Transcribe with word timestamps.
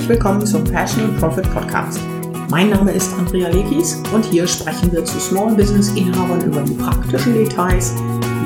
Herzlich 0.00 0.16
willkommen 0.16 0.46
zum 0.46 0.64
Passion 0.64 1.14
Profit 1.18 1.52
Podcast. 1.52 2.00
Mein 2.48 2.70
Name 2.70 2.90
ist 2.90 3.12
Andrea 3.18 3.50
Lekis 3.50 4.02
und 4.14 4.24
hier 4.24 4.46
sprechen 4.46 4.90
wir 4.92 5.04
zu 5.04 5.20
Small 5.20 5.54
Business 5.54 5.90
Inhabern 5.90 6.40
über 6.40 6.62
die 6.62 6.72
praktischen 6.72 7.34
Details, 7.34 7.94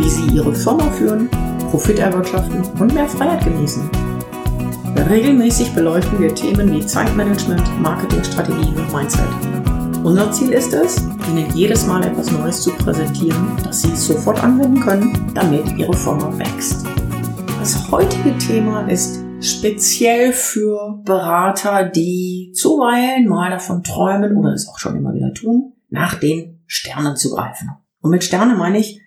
wie 0.01 0.11
sie 0.11 0.35
ihre 0.35 0.53
Firma 0.53 0.91
führen, 0.91 1.29
Profit 1.71 2.01
erwirtschaften 2.01 2.65
und 2.81 2.93
mehr 2.93 3.09
Freiheit 3.09 3.45
genießen. 3.45 3.89
Regelmäßig 5.09 5.73
beleuchten 5.75 6.19
wir 6.19 6.35
Themen 6.35 6.73
wie 6.73 6.85
Zeitmanagement, 6.85 7.81
Marketingstrategien 7.81 8.75
und 8.75 8.93
Mindset. 8.93 9.29
Unser 10.03 10.33
Ziel 10.33 10.51
ist 10.51 10.75
es, 10.75 10.97
Ihnen 11.31 11.47
jedes 11.55 11.87
Mal 11.87 12.03
etwas 12.05 12.33
Neues 12.33 12.63
zu 12.63 12.71
präsentieren, 12.71 13.47
das 13.63 13.81
Sie 13.81 13.95
sofort 13.95 14.43
anwenden 14.43 14.81
können, 14.81 15.31
damit 15.35 15.71
Ihre 15.79 15.95
Firma 15.97 16.37
wächst. 16.37 16.85
Das 17.61 17.89
heutige 17.93 18.37
Thema 18.39 18.89
ist 18.89 19.24
speziell 19.45 20.33
für 20.33 21.01
Berater, 21.05 21.85
die 21.85 22.53
zuweilen 22.55 23.29
mal 23.29 23.51
davon 23.51 23.83
träumen 23.83 24.37
oder 24.37 24.53
es 24.53 24.69
auch 24.69 24.79
schon 24.79 24.97
immer 24.97 25.15
wieder 25.15 25.33
tun, 25.33 25.75
nach 25.89 26.19
den 26.19 26.63
Sternen 26.67 27.17
zu 27.17 27.31
greifen. 27.31 27.71
Und 28.01 28.11
mit 28.11 28.25
Sternen 28.25 28.59
meine 28.59 28.79
ich 28.79 29.01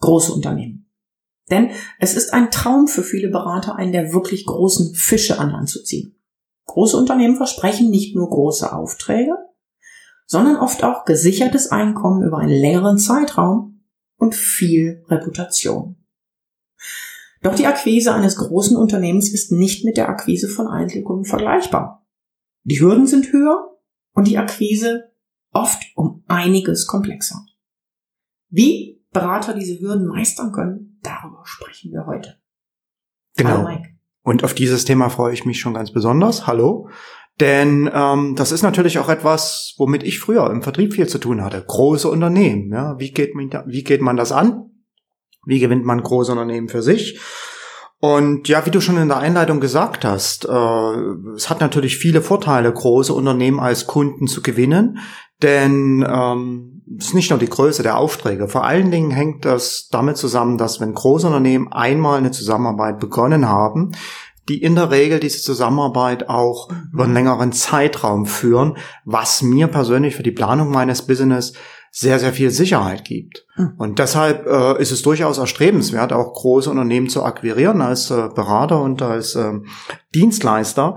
große 0.00 0.32
Unternehmen. 0.32 0.90
Denn 1.50 1.70
es 1.98 2.14
ist 2.14 2.32
ein 2.34 2.50
Traum 2.50 2.88
für 2.88 3.02
viele 3.02 3.28
Berater, 3.28 3.76
einen 3.76 3.92
der 3.92 4.12
wirklich 4.12 4.46
großen 4.46 4.94
Fische 4.94 5.38
an 5.38 5.50
Land 5.50 5.68
zu 5.68 5.82
ziehen. 5.82 6.16
Große 6.66 6.96
Unternehmen 6.96 7.36
versprechen 7.36 7.90
nicht 7.90 8.16
nur 8.16 8.28
große 8.28 8.72
Aufträge, 8.72 9.36
sondern 10.26 10.56
oft 10.56 10.82
auch 10.82 11.04
gesichertes 11.04 11.70
Einkommen 11.70 12.26
über 12.26 12.38
einen 12.38 12.50
längeren 12.50 12.98
Zeitraum 12.98 13.84
und 14.16 14.34
viel 14.34 15.04
Reputation. 15.08 15.96
Doch 17.46 17.54
die 17.54 17.68
Akquise 17.68 18.12
eines 18.12 18.34
großen 18.38 18.76
Unternehmens 18.76 19.32
ist 19.32 19.52
nicht 19.52 19.84
mit 19.84 19.96
der 19.96 20.08
Akquise 20.08 20.48
von 20.48 20.66
Einzelkunden 20.66 21.24
vergleichbar. 21.24 22.04
Die 22.64 22.80
Hürden 22.80 23.06
sind 23.06 23.32
höher 23.32 23.78
und 24.14 24.26
die 24.26 24.36
Akquise 24.36 25.12
oft 25.52 25.80
um 25.94 26.24
einiges 26.26 26.88
komplexer. 26.88 27.46
Wie 28.48 29.00
Berater 29.12 29.54
diese 29.54 29.78
Hürden 29.78 30.08
meistern 30.08 30.50
können, 30.50 30.98
darüber 31.04 31.42
sprechen 31.44 31.92
wir 31.92 32.04
heute. 32.06 32.34
Genau. 33.36 33.68
Und 34.22 34.42
auf 34.42 34.52
dieses 34.52 34.84
Thema 34.84 35.08
freue 35.08 35.32
ich 35.32 35.44
mich 35.44 35.60
schon 35.60 35.74
ganz 35.74 35.92
besonders. 35.92 36.48
Hallo. 36.48 36.88
Denn 37.38 37.88
ähm, 37.94 38.34
das 38.34 38.50
ist 38.50 38.62
natürlich 38.62 38.98
auch 38.98 39.08
etwas, 39.08 39.76
womit 39.78 40.02
ich 40.02 40.18
früher 40.18 40.50
im 40.50 40.62
Vertrieb 40.62 40.94
viel 40.94 41.06
zu 41.06 41.18
tun 41.18 41.44
hatte. 41.44 41.62
Große 41.64 42.10
Unternehmen. 42.10 42.72
Ja? 42.72 42.98
Wie, 42.98 43.12
geht 43.12 43.36
man, 43.36 43.48
wie 43.66 43.84
geht 43.84 44.00
man 44.00 44.16
das 44.16 44.32
an? 44.32 44.72
Wie 45.46 45.60
gewinnt 45.60 45.86
man 45.86 46.02
große 46.02 46.32
Unternehmen 46.32 46.68
für 46.68 46.82
sich? 46.82 47.18
Und 47.98 48.48
ja, 48.48 48.66
wie 48.66 48.70
du 48.70 48.80
schon 48.80 48.98
in 48.98 49.08
der 49.08 49.16
Einleitung 49.16 49.58
gesagt 49.58 50.04
hast, 50.04 50.44
äh, 50.44 50.98
es 51.34 51.48
hat 51.48 51.60
natürlich 51.60 51.96
viele 51.96 52.20
Vorteile, 52.20 52.70
große 52.70 53.12
Unternehmen 53.14 53.58
als 53.58 53.86
Kunden 53.86 54.26
zu 54.26 54.42
gewinnen, 54.42 54.98
denn 55.42 56.06
ähm, 56.06 56.82
es 56.98 57.06
ist 57.06 57.14
nicht 57.14 57.30
nur 57.30 57.38
die 57.38 57.48
Größe 57.48 57.82
der 57.82 57.96
Aufträge. 57.96 58.48
Vor 58.48 58.64
allen 58.64 58.90
Dingen 58.90 59.10
hängt 59.10 59.44
das 59.44 59.88
damit 59.90 60.18
zusammen, 60.18 60.58
dass 60.58 60.80
wenn 60.80 60.94
große 60.94 61.26
Unternehmen 61.26 61.72
einmal 61.72 62.18
eine 62.18 62.32
Zusammenarbeit 62.32 63.00
begonnen 63.00 63.48
haben, 63.48 63.92
die 64.48 64.62
in 64.62 64.76
der 64.76 64.90
Regel 64.90 65.18
diese 65.18 65.42
Zusammenarbeit 65.42 66.28
auch 66.28 66.68
über 66.92 67.04
einen 67.04 67.14
längeren 67.14 67.52
Zeitraum 67.52 68.26
führen, 68.26 68.76
was 69.04 69.42
mir 69.42 69.66
persönlich 69.66 70.14
für 70.14 70.22
die 70.22 70.30
Planung 70.30 70.70
meines 70.70 71.02
Business 71.02 71.54
sehr, 71.98 72.18
sehr 72.18 72.34
viel 72.34 72.50
Sicherheit 72.50 73.06
gibt. 73.06 73.46
Mhm. 73.56 73.72
Und 73.78 73.98
deshalb 73.98 74.46
äh, 74.46 74.82
ist 74.82 74.90
es 74.90 75.00
durchaus 75.00 75.38
erstrebenswert, 75.38 76.12
auch 76.12 76.34
große 76.34 76.68
Unternehmen 76.68 77.08
zu 77.08 77.24
akquirieren 77.24 77.80
als 77.80 78.10
äh, 78.10 78.28
Berater 78.34 78.82
und 78.82 79.00
als 79.00 79.34
äh, 79.34 79.54
Dienstleister. 80.14 80.96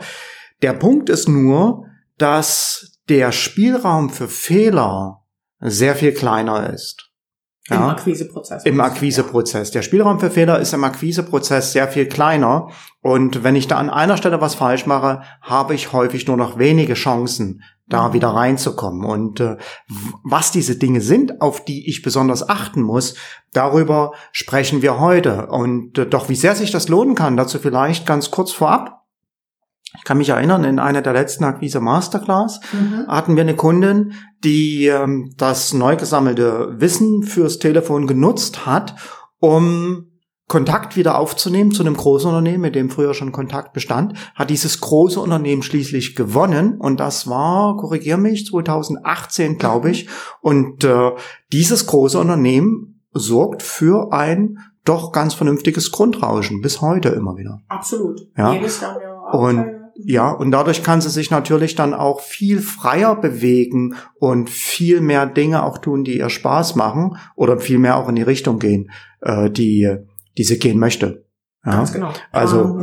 Der 0.62 0.74
Punkt 0.74 1.08
ist 1.10 1.30
nur, 1.30 1.86
dass 2.18 3.00
der 3.08 3.32
Spielraum 3.32 4.10
für 4.10 4.28
Fehler 4.28 5.24
sehr 5.62 5.96
viel 5.96 6.12
kleiner 6.12 6.74
ist. 6.74 7.09
Ja, 7.70 7.78
Im 7.78 7.84
Akquiseprozess. 7.84 8.66
Im 8.66 8.82
Akquiseprozess. 8.82 9.72
Der 9.72 9.82
Spielraum 9.82 10.20
für 10.20 10.32
Fehler 10.32 10.60
ist 10.60 10.74
im 10.74 10.84
Akquiseprozess 10.84 11.72
sehr 11.72 11.88
viel 11.88 12.08
kleiner. 12.08 12.70
Und 13.02 13.44
wenn 13.44 13.56
ich 13.56 13.68
da 13.68 13.78
an 13.78 13.90
einer 13.90 14.18
Stelle 14.18 14.42
was 14.42 14.56
falsch 14.56 14.86
mache, 14.86 15.22
habe 15.42 15.74
ich 15.74 15.94
häufig 15.94 16.28
nur 16.28 16.38
noch 16.38 16.58
wenige 16.58 16.96
Chancen, 16.96 17.64
da 17.88 18.10
mhm. 18.10 18.14
wieder 18.14 18.30
reinzukommen. 18.30 19.06
Und 19.06 19.40
äh, 19.40 19.58
was 20.24 20.52
diese 20.52 20.78
Dinge 20.78 21.02
sind, 21.02 21.42
auf 21.42 21.64
die 21.64 21.88
ich 21.90 22.02
besonders 22.02 22.48
achten 22.48 22.82
muss, 22.82 23.16
darüber 23.54 24.14
sprechen 24.32 24.82
wir 24.82 25.00
heute. 25.00 25.48
Und 25.48 25.98
äh, 25.98 26.06
doch 26.06 26.30
wie 26.30 26.36
sehr 26.36 26.56
sich 26.56 26.72
das 26.72 26.88
lohnen 26.88 27.16
kann, 27.16 27.38
dazu 27.38 27.60
vielleicht 27.60 28.06
ganz 28.06 28.32
kurz 28.32 28.52
vorab. 28.52 28.99
Ich 29.98 30.04
kann 30.04 30.20
mich 30.20 30.30
erinnern, 30.30 30.64
in 30.64 30.80
einer 30.80 31.02
der 31.02 31.14
letzten 31.14 31.44
Akquise 31.44 31.80
Masterclass 31.80 32.60
mhm. 32.74 33.08
hatten 33.08 33.36
wir 33.36 33.42
eine 33.42 33.56
Kundin, 33.56 34.14
die 34.44 34.86
ähm, 34.86 35.34
das 35.38 35.74
neu 35.74 35.96
gesammelte 35.96 36.80
Wissen 36.80 37.24
fürs 37.24 37.58
Telefon 37.60 38.06
genutzt 38.06 38.66
hat, 38.66 38.96
um 39.40 40.06
Kontakt 40.48 40.96
wieder 40.96 41.18
aufzunehmen 41.18 41.72
zu 41.72 41.84
einem 41.84 41.96
großen 41.96 42.28
Unternehmen, 42.28 42.62
mit 42.62 42.76
dem 42.76 42.90
früher 42.90 43.14
schon 43.14 43.32
Kontakt 43.32 43.72
bestand, 43.72 44.14
hat 44.34 44.50
dieses 44.50 44.82
große 44.82 45.20
Unternehmen 45.20 45.62
schließlich 45.62 46.16
gewonnen 46.16 46.80
und 46.80 47.00
das 47.00 47.30
war, 47.30 47.78
korrigier 47.78 48.18
mich, 48.18 48.48
2018 48.48 49.60
glaube 49.60 49.92
ich. 49.92 50.10
Und 50.42 50.84
äh, 50.84 51.12
dieses 51.54 51.86
große 51.86 52.20
Unternehmen 52.20 53.02
sorgt 53.12 53.62
für 53.62 54.12
ein 54.12 54.58
doch 54.86 55.12
ganz 55.12 55.36
vernünftiges 55.36 55.92
Grundrauschen 55.92 56.62
bis 56.62 56.82
heute 56.82 57.10
immer 57.10 57.38
wieder. 57.38 57.60
Absolut. 57.68 58.20
Ja. 58.36 58.54
Jedes 58.54 58.82
Jahr 58.82 58.98
und 59.32 59.79
ja, 60.06 60.32
und 60.32 60.52
dadurch 60.52 60.84
kann 60.84 61.02
sie 61.02 61.10
sich 61.10 61.32
natürlich 61.32 61.76
dann 61.76 61.94
auch 61.94 62.22
viel 62.22 62.62
freier 62.62 63.16
bewegen 63.16 63.96
und 64.20 64.50
viel 64.50 65.02
mehr 65.02 65.26
Dinge 65.26 65.64
auch 65.64 65.78
tun, 65.80 66.04
die 66.04 66.18
ihr 66.18 66.30
Spaß 66.30 66.76
machen 66.76 67.18
oder 67.36 67.60
viel 67.60 67.80
mehr 67.80 67.98
auch 67.98 68.08
in 68.08 68.16
die 68.16 68.24
Richtung 68.24 68.60
gehen, 68.60 68.92
äh, 69.22 69.50
die, 69.50 69.98
die 70.38 70.44
sie 70.44 70.60
gehen 70.60 70.80
möchte. 70.80 71.26
Ja? 71.66 71.72
Ganz 71.72 71.94
genau. 71.94 72.14
Also, 72.32 72.80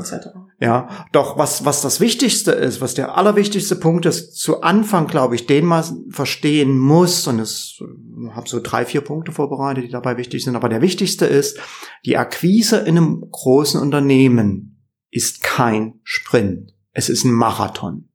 ja, 0.60 0.88
doch 1.12 1.36
was, 1.38 1.64
was 1.64 1.82
das 1.82 2.00
Wichtigste 2.00 2.52
ist, 2.52 2.80
was 2.80 2.94
der 2.94 3.16
allerwichtigste 3.16 3.76
Punkt 3.76 4.06
ist, 4.06 4.36
zu 4.36 4.62
Anfang, 4.62 5.06
glaube 5.06 5.34
ich, 5.34 5.46
den 5.46 5.66
man 5.66 5.84
verstehen 6.10 6.78
muss, 6.78 7.26
und 7.26 7.40
es 7.40 7.82
habe 8.30 8.48
so 8.48 8.60
drei, 8.62 8.84
vier 8.84 9.02
Punkte 9.02 9.32
vorbereitet, 9.32 9.84
die 9.84 9.90
dabei 9.90 10.16
wichtig 10.16 10.44
sind, 10.44 10.56
aber 10.56 10.68
der 10.68 10.82
wichtigste 10.82 11.26
ist, 11.26 11.58
die 12.04 12.16
Akquise 12.16 12.78
in 12.78 12.96
einem 12.96 13.24
großen 13.30 13.80
Unternehmen 13.80 14.82
ist 15.10 15.42
kein 15.42 16.00
Sprint. 16.04 16.75
Es 16.96 17.10
ist 17.10 17.24
ein 17.24 17.32
Marathon. 17.32 18.08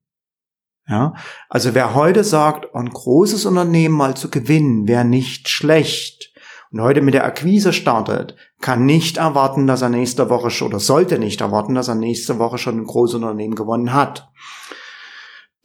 Ja, 0.88 1.14
also 1.50 1.75
wer 1.75 1.94
heute 1.94 2.24
sagt, 2.24 2.74
ein 2.75 2.90
großes 2.90 3.46
Unternehmen 3.46 3.96
mal 3.96 4.18
zu 4.18 4.31
gewinnen, 4.31 4.88
wäre 4.88 5.06
nicht 5.06 5.50
schlecht 5.50 6.34
und 6.72 6.81
heute 6.81 7.02
mit 7.02 7.14
der 7.14 7.24
Akquise 7.24 7.74
startet, 7.74 8.36
kann 8.59 8.88
nicht 8.88 9.18
erwarten, 9.18 9.68
dass 9.68 9.84
er 9.84 9.90
nächste 9.90 10.31
Woche 10.31 10.50
schon, 10.50 10.70
oder 10.70 10.80
sollte 10.80 11.20
nicht 11.20 11.41
erwarten, 11.41 11.75
dass 11.75 11.90
er 11.90 11.96
nächste 11.96 12.40
Woche 12.40 12.58
schon 12.58 12.80
ein 12.80 12.86
großes 12.86 13.16
Unternehmen 13.16 13.53
gewonnen 13.53 13.94
hat. 13.94 14.28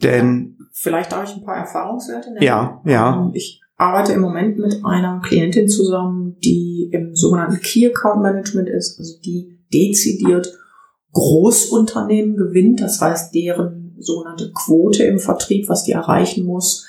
Denn 0.03 0.59
vielleicht 0.71 1.11
darf 1.11 1.27
ich 1.27 1.37
ein 1.37 1.43
paar 1.43 1.57
Erfahrungswerte 1.57 2.29
nennen. 2.29 2.43
Ja, 2.43 2.83
ja. 2.85 3.15
Ähm, 3.15 3.31
ich 3.33 3.61
arbeite 3.77 4.13
im 4.13 4.21
Moment 4.21 4.59
mit 4.59 4.85
einer 4.85 5.21
Klientin 5.21 5.67
zusammen, 5.67 6.37
die 6.43 6.91
im 6.93 7.15
sogenannten 7.15 7.61
Key 7.61 7.87
Account 7.87 8.21
Management 8.21 8.69
ist, 8.69 8.99
also 8.99 9.19
die 9.25 9.59
dezidiert 9.73 10.55
Großunternehmen 11.13 12.35
gewinnt, 12.35 12.81
das 12.81 13.01
heißt, 13.01 13.33
deren 13.33 13.95
sogenannte 13.99 14.51
Quote 14.53 15.03
im 15.03 15.19
Vertrieb, 15.19 15.69
was 15.69 15.83
die 15.83 15.93
erreichen 15.93 16.45
muss, 16.45 16.85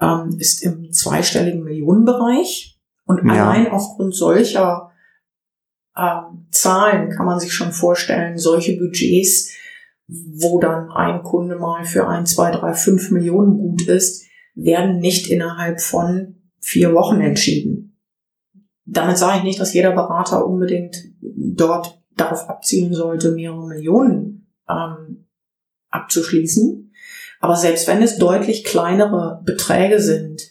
ähm, 0.00 0.36
ist 0.38 0.62
im 0.62 0.92
zweistelligen 0.92 1.62
Millionenbereich. 1.62 2.78
Und 3.04 3.24
ja. 3.26 3.50
allein 3.50 3.70
aufgrund 3.70 4.14
solcher 4.14 4.90
ähm, 5.96 6.46
Zahlen 6.50 7.10
kann 7.10 7.26
man 7.26 7.40
sich 7.40 7.52
schon 7.52 7.72
vorstellen, 7.72 8.38
solche 8.38 8.76
Budgets, 8.76 9.50
wo 10.06 10.58
dann 10.58 10.90
ein 10.90 11.22
Kunde 11.22 11.56
mal 11.56 11.84
für 11.84 12.06
ein, 12.08 12.24
zwei, 12.26 12.50
drei, 12.50 12.72
fünf 12.72 13.10
Millionen 13.10 13.58
gut 13.58 13.88
ist, 13.88 14.24
werden 14.54 14.98
nicht 14.98 15.30
innerhalb 15.30 15.80
von 15.80 16.36
vier 16.60 16.94
Wochen 16.94 17.20
entschieden. 17.20 17.96
Damit 18.84 19.18
sage 19.18 19.38
ich 19.38 19.44
nicht, 19.44 19.60
dass 19.60 19.74
jeder 19.74 19.92
Berater 19.92 20.46
unbedingt 20.46 20.96
dort 21.20 21.97
darauf 22.20 22.48
abzielen 22.48 22.94
sollte, 22.94 23.32
mehrere 23.32 23.66
Millionen 23.66 24.48
ähm, 24.68 25.26
abzuschließen. 25.90 26.92
Aber 27.40 27.56
selbst 27.56 27.86
wenn 27.88 28.02
es 28.02 28.18
deutlich 28.18 28.64
kleinere 28.64 29.40
Beträge 29.44 30.00
sind, 30.00 30.42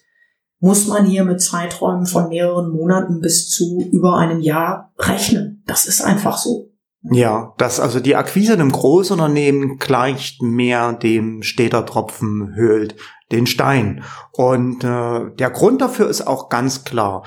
muss 0.60 0.88
man 0.88 1.06
hier 1.06 1.24
mit 1.24 1.42
Zeiträumen 1.42 2.06
von 2.06 2.30
mehreren 2.30 2.72
Monaten 2.72 3.22
bis 3.22 3.50
zu 3.50 3.88
über 3.92 4.18
einem 4.18 4.42
Jahr 4.42 4.94
rechnen. 4.98 5.64
Das 5.68 5.86
ist 5.86 6.02
einfach 6.02 6.38
so. 6.38 6.72
Ja, 7.04 7.54
das 7.58 7.80
also 7.80 8.00
die 8.00 8.16
Akquise 8.16 8.54
in 8.54 8.62
einem 8.62 8.72
Großunternehmen 8.72 9.78
gleicht 9.78 10.42
mehr 10.42 10.94
dem 10.94 11.44
steter 11.44 11.86
Tropfen 11.86 12.56
höhlt 12.56 12.96
den 13.32 13.46
Stein. 13.46 14.04
Und 14.32 14.84
äh, 14.84 15.36
der 15.36 15.50
Grund 15.52 15.82
dafür 15.82 16.10
ist 16.10 16.26
auch 16.26 16.50
ganz 16.50 16.84
klar. 16.86 17.24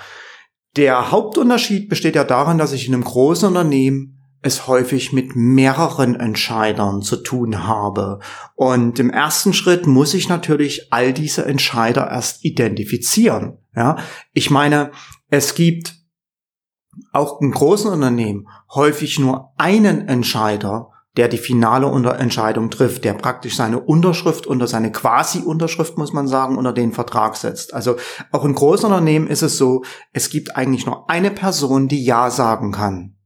Der 0.77 1.11
Hauptunterschied 1.11 1.89
besteht 1.89 2.17
ja 2.17 2.25
darin, 2.25 2.59
dass 2.59 2.73
ich 2.73 2.89
in 2.89 2.95
einem 2.95 3.05
großen 3.05 3.49
Unternehmen 3.49 4.20
es 4.43 4.67
häufig 4.67 5.13
mit 5.13 5.37
mehreren 5.37 6.15
Entscheidern 6.15 7.03
zu 7.03 7.17
tun 7.17 7.67
habe. 7.67 8.21
Und 8.55 8.99
im 8.99 9.11
ersten 9.11 9.53
Schritt 9.53 9.87
muss 9.87 10.15
ich 10.15 10.29
natürlich 10.29 10.93
all 10.93 11.13
diese 11.13 11.45
Entscheider 11.45 12.11
erst 12.11 12.45
identifizieren. 12.45 13.59
Ja, 13.77 13.97
ich 14.33 14.51
meine, 14.51 14.91
es 15.29 15.55
gibt 15.55 15.95
auch 17.13 17.41
in 17.41 17.51
großen 17.51 17.91
Unternehmen 17.91 18.49
häufig 18.75 19.19
nur 19.19 19.53
einen 19.59 20.09
Entscheider, 20.09 20.91
der 21.17 21.29
die 21.29 21.39
finale 21.39 21.87
Entscheidung 22.19 22.71
trifft, 22.71 23.05
der 23.05 23.15
praktisch 23.15 23.57
seine 23.57 23.81
Unterschrift 23.81 24.47
unter 24.47 24.67
seine 24.67 24.93
Quasi-Unterschrift, 24.93 25.99
muss 25.99 26.13
man 26.13 26.29
sagen, 26.29 26.57
unter 26.57 26.73
den 26.73 26.93
Vertrag 26.93 27.37
setzt. 27.37 27.75
Also 27.75 27.97
auch 28.31 28.45
in 28.45 28.55
großen 28.55 28.87
Unternehmen 28.87 29.27
ist 29.27 29.43
es 29.43 29.59
so, 29.59 29.83
es 30.13 30.31
gibt 30.31 30.57
eigentlich 30.57 30.87
nur 30.87 31.11
eine 31.11 31.31
Person, 31.31 31.89
die 31.89 32.05
Ja 32.05 32.31
sagen 32.31 32.73
kann. 32.73 33.17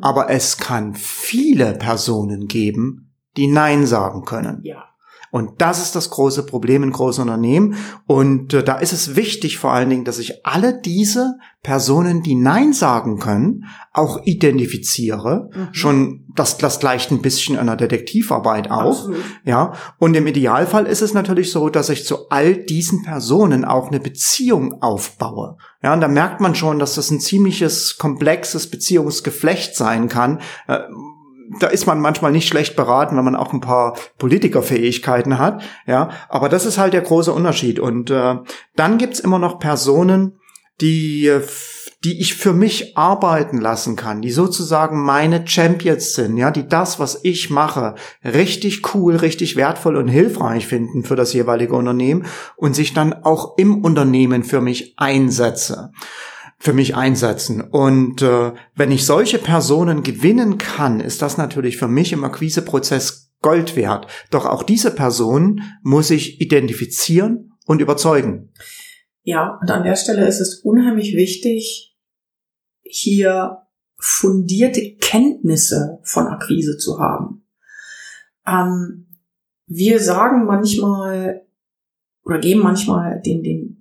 Aber 0.00 0.30
es 0.30 0.58
kann 0.58 0.94
viele 0.94 1.74
Personen 1.74 2.46
geben, 2.48 3.12
die 3.36 3.46
Nein 3.46 3.86
sagen 3.86 4.24
können. 4.24 4.60
Ja. 4.62 4.89
Und 5.30 5.60
das 5.60 5.80
ist 5.80 5.94
das 5.94 6.10
große 6.10 6.44
Problem 6.44 6.82
in 6.82 6.92
großen 6.92 7.22
Unternehmen. 7.22 7.76
Und 8.06 8.52
äh, 8.54 8.64
da 8.64 8.78
ist 8.78 8.92
es 8.92 9.16
wichtig 9.16 9.58
vor 9.58 9.72
allen 9.72 9.90
Dingen, 9.90 10.04
dass 10.04 10.18
ich 10.18 10.44
alle 10.44 10.80
diese 10.80 11.38
Personen, 11.62 12.22
die 12.22 12.34
Nein 12.34 12.72
sagen 12.72 13.18
können, 13.18 13.66
auch 13.92 14.20
identifiziere. 14.24 15.50
Mhm. 15.52 15.68
Schon 15.72 16.24
das, 16.34 16.58
das 16.58 16.80
gleicht 16.80 17.10
ein 17.10 17.22
bisschen 17.22 17.58
einer 17.58 17.76
Detektivarbeit 17.76 18.70
auch. 18.70 19.00
Absolut. 19.00 19.20
Ja. 19.44 19.74
Und 19.98 20.14
im 20.14 20.26
Idealfall 20.26 20.86
ist 20.86 21.02
es 21.02 21.12
natürlich 21.12 21.52
so, 21.52 21.68
dass 21.68 21.90
ich 21.90 22.06
zu 22.06 22.28
all 22.30 22.56
diesen 22.56 23.02
Personen 23.02 23.64
auch 23.64 23.88
eine 23.88 24.00
Beziehung 24.00 24.80
aufbaue. 24.80 25.56
Ja, 25.82 25.92
und 25.92 26.00
da 26.00 26.08
merkt 26.08 26.40
man 26.40 26.54
schon, 26.54 26.78
dass 26.78 26.94
das 26.94 27.10
ein 27.10 27.20
ziemliches 27.20 27.98
komplexes 27.98 28.70
Beziehungsgeflecht 28.70 29.76
sein 29.76 30.08
kann 30.08 30.40
äh, 30.66 30.80
da 31.58 31.66
ist 31.66 31.86
man 31.86 32.00
manchmal 32.00 32.32
nicht 32.32 32.48
schlecht 32.48 32.76
beraten, 32.76 33.16
wenn 33.16 33.24
man 33.24 33.36
auch 33.36 33.52
ein 33.52 33.60
paar 33.60 33.96
Politikerfähigkeiten 34.18 35.38
hat. 35.38 35.62
Ja, 35.86 36.10
aber 36.28 36.48
das 36.48 36.66
ist 36.66 36.78
halt 36.78 36.92
der 36.92 37.00
große 37.00 37.32
Unterschied. 37.32 37.80
Und 37.80 38.10
äh, 38.10 38.36
dann 38.76 38.98
gibt's 38.98 39.20
immer 39.20 39.38
noch 39.38 39.58
Personen, 39.58 40.38
die 40.80 41.26
äh, 41.26 41.42
die 42.04 42.18
ich 42.18 42.34
für 42.34 42.54
mich 42.54 42.96
arbeiten 42.96 43.60
lassen 43.60 43.94
kann, 43.94 44.22
die 44.22 44.30
sozusagen 44.30 45.02
meine 45.02 45.46
Champions 45.46 46.14
sind, 46.14 46.38
ja, 46.38 46.50
die 46.50 46.66
das, 46.66 46.98
was 46.98 47.20
ich 47.24 47.50
mache, 47.50 47.94
richtig 48.24 48.94
cool, 48.94 49.16
richtig 49.16 49.54
wertvoll 49.56 49.96
und 49.96 50.08
hilfreich 50.08 50.66
finden 50.66 51.04
für 51.04 51.16
das 51.16 51.34
jeweilige 51.34 51.74
Unternehmen 51.74 52.24
und 52.56 52.74
sich 52.74 52.94
dann 52.94 53.12
auch 53.12 53.58
im 53.58 53.84
Unternehmen 53.84 54.44
für 54.44 54.62
mich 54.62 54.94
einsetze 54.96 55.92
für 56.60 56.74
mich 56.74 56.94
einsetzen. 56.94 57.62
Und 57.62 58.20
äh, 58.20 58.52
wenn 58.76 58.92
ich 58.92 59.06
solche 59.06 59.38
Personen 59.38 60.02
gewinnen 60.02 60.58
kann, 60.58 61.00
ist 61.00 61.22
das 61.22 61.38
natürlich 61.38 61.78
für 61.78 61.88
mich 61.88 62.12
im 62.12 62.22
Akquiseprozess 62.22 63.32
Gold 63.40 63.74
wert. 63.76 64.06
Doch 64.30 64.44
auch 64.44 64.62
diese 64.62 64.94
Person 64.94 65.62
muss 65.82 66.10
ich 66.10 66.42
identifizieren 66.42 67.54
und 67.64 67.80
überzeugen. 67.80 68.52
Ja, 69.22 69.58
und 69.62 69.70
an 69.70 69.84
der 69.84 69.96
Stelle 69.96 70.26
ist 70.26 70.40
es 70.40 70.60
unheimlich 70.62 71.16
wichtig, 71.16 71.96
hier 72.82 73.62
fundierte 73.96 74.96
Kenntnisse 74.96 76.00
von 76.02 76.26
Akquise 76.26 76.76
zu 76.76 76.98
haben. 76.98 77.46
Ähm, 78.46 79.06
wir 79.66 80.00
sagen 80.00 80.44
manchmal 80.44 81.46
oder 82.22 82.38
geben 82.38 82.60
manchmal 82.60 83.22
den, 83.22 83.42
den 83.42 83.79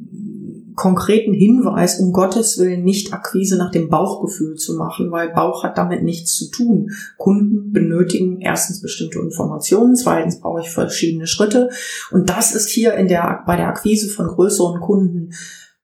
konkreten 0.79 1.33
Hinweis, 1.33 1.99
um 1.99 2.13
Gottes 2.13 2.57
Willen 2.57 2.85
nicht 2.85 3.13
Akquise 3.13 3.57
nach 3.57 3.69
dem 3.69 3.89
Bauchgefühl 3.89 4.55
zu 4.55 4.75
machen, 4.75 5.11
weil 5.11 5.27
Bauch 5.27 5.65
hat 5.65 5.77
damit 5.77 6.03
nichts 6.03 6.37
zu 6.37 6.49
tun. 6.49 6.91
Kunden 7.17 7.73
benötigen 7.73 8.39
erstens 8.39 8.81
bestimmte 8.81 9.19
Informationen, 9.19 9.97
zweitens 9.97 10.39
brauche 10.39 10.61
ich 10.61 10.69
verschiedene 10.69 11.27
Schritte 11.27 11.69
und 12.11 12.29
das 12.29 12.55
ist 12.55 12.69
hier 12.69 12.93
in 12.93 13.09
der, 13.09 13.43
bei 13.45 13.57
der 13.57 13.67
Akquise 13.67 14.07
von 14.07 14.27
größeren 14.27 14.79
Kunden 14.79 15.33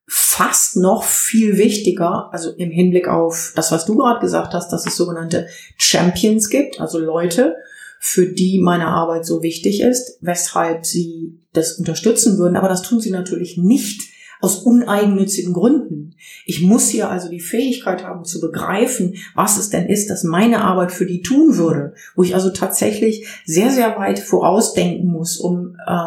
fast 0.07 0.77
noch 0.77 1.03
viel 1.03 1.57
wichtiger, 1.57 2.29
also 2.31 2.51
im 2.51 2.71
Hinblick 2.71 3.09
auf 3.09 3.51
das, 3.57 3.73
was 3.73 3.85
du 3.85 3.97
gerade 3.97 4.21
gesagt 4.21 4.53
hast, 4.53 4.71
dass 4.71 4.87
es 4.87 4.95
sogenannte 4.95 5.47
Champions 5.77 6.49
gibt, 6.49 6.79
also 6.79 6.99
Leute, 6.99 7.55
für 7.99 8.27
die 8.27 8.61
meine 8.61 8.87
Arbeit 8.87 9.25
so 9.25 9.41
wichtig 9.41 9.81
ist, 9.81 10.19
weshalb 10.21 10.85
sie 10.85 11.41
das 11.51 11.73
unterstützen 11.73 12.37
würden. 12.37 12.55
Aber 12.55 12.69
das 12.69 12.83
tun 12.83 13.01
sie 13.01 13.09
natürlich 13.09 13.57
nicht 13.57 14.14
aus 14.45 14.57
uneigennützigen 14.57 15.53
Gründen. 15.53 16.15
Ich 16.45 16.61
muss 16.61 16.89
hier 16.89 17.09
also 17.09 17.29
die 17.29 17.39
Fähigkeit 17.39 18.03
haben 18.03 18.23
zu 18.23 18.39
begreifen, 18.39 19.15
was 19.33 19.57
es 19.57 19.71
denn 19.71 19.87
ist, 19.87 20.11
dass 20.11 20.23
meine 20.23 20.61
Arbeit 20.61 20.91
für 20.91 21.07
die 21.07 21.23
tun 21.23 21.57
würde, 21.57 21.95
wo 22.15 22.21
ich 22.21 22.35
also 22.35 22.51
tatsächlich 22.51 23.27
sehr, 23.43 23.71
sehr 23.71 23.97
weit 23.97 24.19
vorausdenken 24.19 25.11
muss, 25.11 25.37
um 25.37 25.75
äh, 25.85 25.99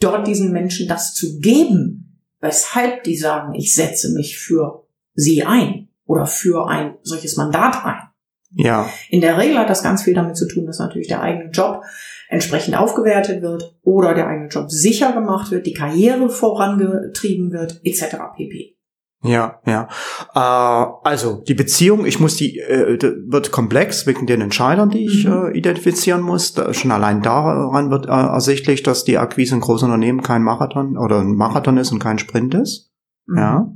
dort 0.00 0.26
diesen 0.26 0.50
Menschen 0.50 0.88
das 0.88 1.14
zu 1.14 1.38
geben, 1.38 2.18
weshalb 2.40 3.04
die 3.04 3.16
sagen, 3.16 3.54
ich 3.54 3.74
setze 3.74 4.12
mich 4.12 4.36
für 4.36 4.84
sie 5.14 5.44
ein 5.44 5.88
oder 6.04 6.26
für 6.26 6.66
ein 6.66 6.96
solches 7.02 7.36
Mandat 7.36 7.84
ein. 7.84 8.02
Ja. 8.54 8.90
In 9.08 9.20
der 9.20 9.38
Regel 9.38 9.56
hat 9.56 9.70
das 9.70 9.84
ganz 9.84 10.02
viel 10.02 10.14
damit 10.14 10.36
zu 10.36 10.48
tun, 10.48 10.66
dass 10.66 10.80
natürlich 10.80 11.08
der 11.08 11.22
eigene 11.22 11.50
Job 11.52 11.84
entsprechend 12.32 12.76
aufgewertet 12.76 13.42
wird 13.42 13.76
oder 13.82 14.14
der 14.14 14.26
eigene 14.26 14.48
Job 14.48 14.70
sicher 14.70 15.12
gemacht 15.12 15.50
wird, 15.50 15.66
die 15.66 15.74
Karriere 15.74 16.30
vorangetrieben 16.30 17.52
wird, 17.52 17.80
etc. 17.84 18.16
pp. 18.34 18.74
Ja, 19.22 19.60
ja. 19.66 19.88
Äh, 20.34 21.08
also 21.08 21.44
die 21.46 21.54
Beziehung, 21.54 22.06
ich 22.06 22.18
muss 22.18 22.36
die, 22.36 22.58
äh, 22.58 22.98
wird 23.26 23.52
komplex 23.52 24.06
wegen 24.06 24.26
den 24.26 24.40
Entscheidern, 24.40 24.88
die 24.88 25.04
ich 25.04 25.26
mhm. 25.26 25.50
äh, 25.52 25.56
identifizieren 25.56 26.22
muss. 26.22 26.54
Da, 26.54 26.72
schon 26.74 26.90
allein 26.90 27.22
daran 27.22 27.90
wird 27.90 28.06
äh, 28.06 28.08
ersichtlich, 28.08 28.82
dass 28.82 29.04
die 29.04 29.18
Akquise 29.18 29.54
in 29.54 29.60
großen 29.60 29.86
Unternehmen 29.86 30.22
kein 30.22 30.42
Marathon 30.42 30.96
oder 30.96 31.20
ein 31.20 31.36
Marathon 31.36 31.76
ist 31.76 31.92
und 31.92 32.00
kein 32.00 32.18
Sprint 32.18 32.54
ist. 32.54 32.90
Mhm. 33.26 33.38
Ja. 33.38 33.72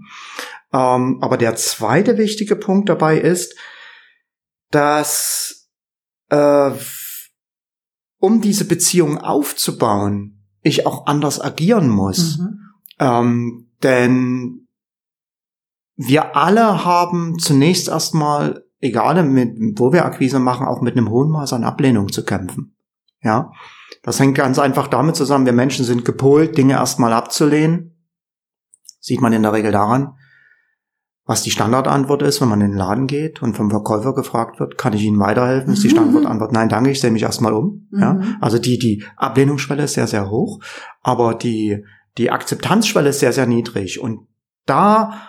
Ähm, 0.72 1.18
aber 1.20 1.36
der 1.36 1.54
zweite 1.56 2.16
wichtige 2.18 2.56
Punkt 2.56 2.88
dabei 2.88 3.18
ist, 3.18 3.54
dass 4.70 5.68
äh, 6.30 6.70
um 8.18 8.40
diese 8.40 8.66
Beziehung 8.66 9.18
aufzubauen, 9.18 10.44
ich 10.62 10.86
auch 10.86 11.06
anders 11.06 11.40
agieren 11.40 11.88
muss. 11.88 12.38
Mhm. 12.38 12.60
Ähm, 12.98 13.70
denn 13.82 14.66
wir 15.96 16.36
alle 16.36 16.84
haben 16.84 17.38
zunächst 17.38 17.88
erstmal, 17.88 18.64
egal 18.80 19.22
mit, 19.24 19.78
wo 19.78 19.92
wir 19.92 20.04
Akquise 20.04 20.38
machen, 20.38 20.66
auch 20.66 20.82
mit 20.82 20.96
einem 20.96 21.10
hohen 21.10 21.30
Maß 21.30 21.52
an 21.52 21.64
Ablehnung 21.64 22.12
zu 22.12 22.24
kämpfen. 22.24 22.76
Ja. 23.22 23.50
Das 24.02 24.20
hängt 24.20 24.36
ganz 24.36 24.58
einfach 24.58 24.88
damit 24.88 25.16
zusammen, 25.16 25.46
wir 25.46 25.52
Menschen 25.52 25.84
sind 25.84 26.04
gepolt, 26.04 26.56
Dinge 26.56 26.74
erstmal 26.74 27.12
abzulehnen. 27.12 28.06
Sieht 29.00 29.20
man 29.20 29.32
in 29.32 29.42
der 29.42 29.52
Regel 29.52 29.72
daran, 29.72 30.16
was 31.26 31.42
die 31.42 31.50
Standardantwort 31.50 32.22
ist, 32.22 32.40
wenn 32.40 32.48
man 32.48 32.60
in 32.60 32.70
den 32.70 32.78
Laden 32.78 33.08
geht 33.08 33.42
und 33.42 33.56
vom 33.56 33.68
Verkäufer 33.68 34.14
gefragt 34.14 34.60
wird, 34.60 34.78
kann 34.78 34.92
ich 34.92 35.02
Ihnen 35.02 35.18
weiterhelfen, 35.18 35.72
ist 35.72 35.82
die 35.82 35.90
Standardantwort, 35.90 36.52
nein, 36.52 36.68
danke, 36.68 36.90
ich 36.90 37.00
sehe 37.00 37.10
mich 37.10 37.24
erstmal 37.24 37.52
um. 37.52 37.88
Mhm. 37.90 38.00
Ja, 38.00 38.20
also 38.40 38.58
die, 38.58 38.78
die 38.78 39.04
Ablehnungsschwelle 39.16 39.82
ist 39.82 39.94
sehr, 39.94 40.06
sehr 40.06 40.30
hoch, 40.30 40.60
aber 41.02 41.34
die, 41.34 41.84
die 42.16 42.30
Akzeptanzschwelle 42.30 43.10
ist 43.10 43.18
sehr, 43.18 43.32
sehr 43.32 43.46
niedrig. 43.46 44.00
Und 44.00 44.28
da 44.66 45.20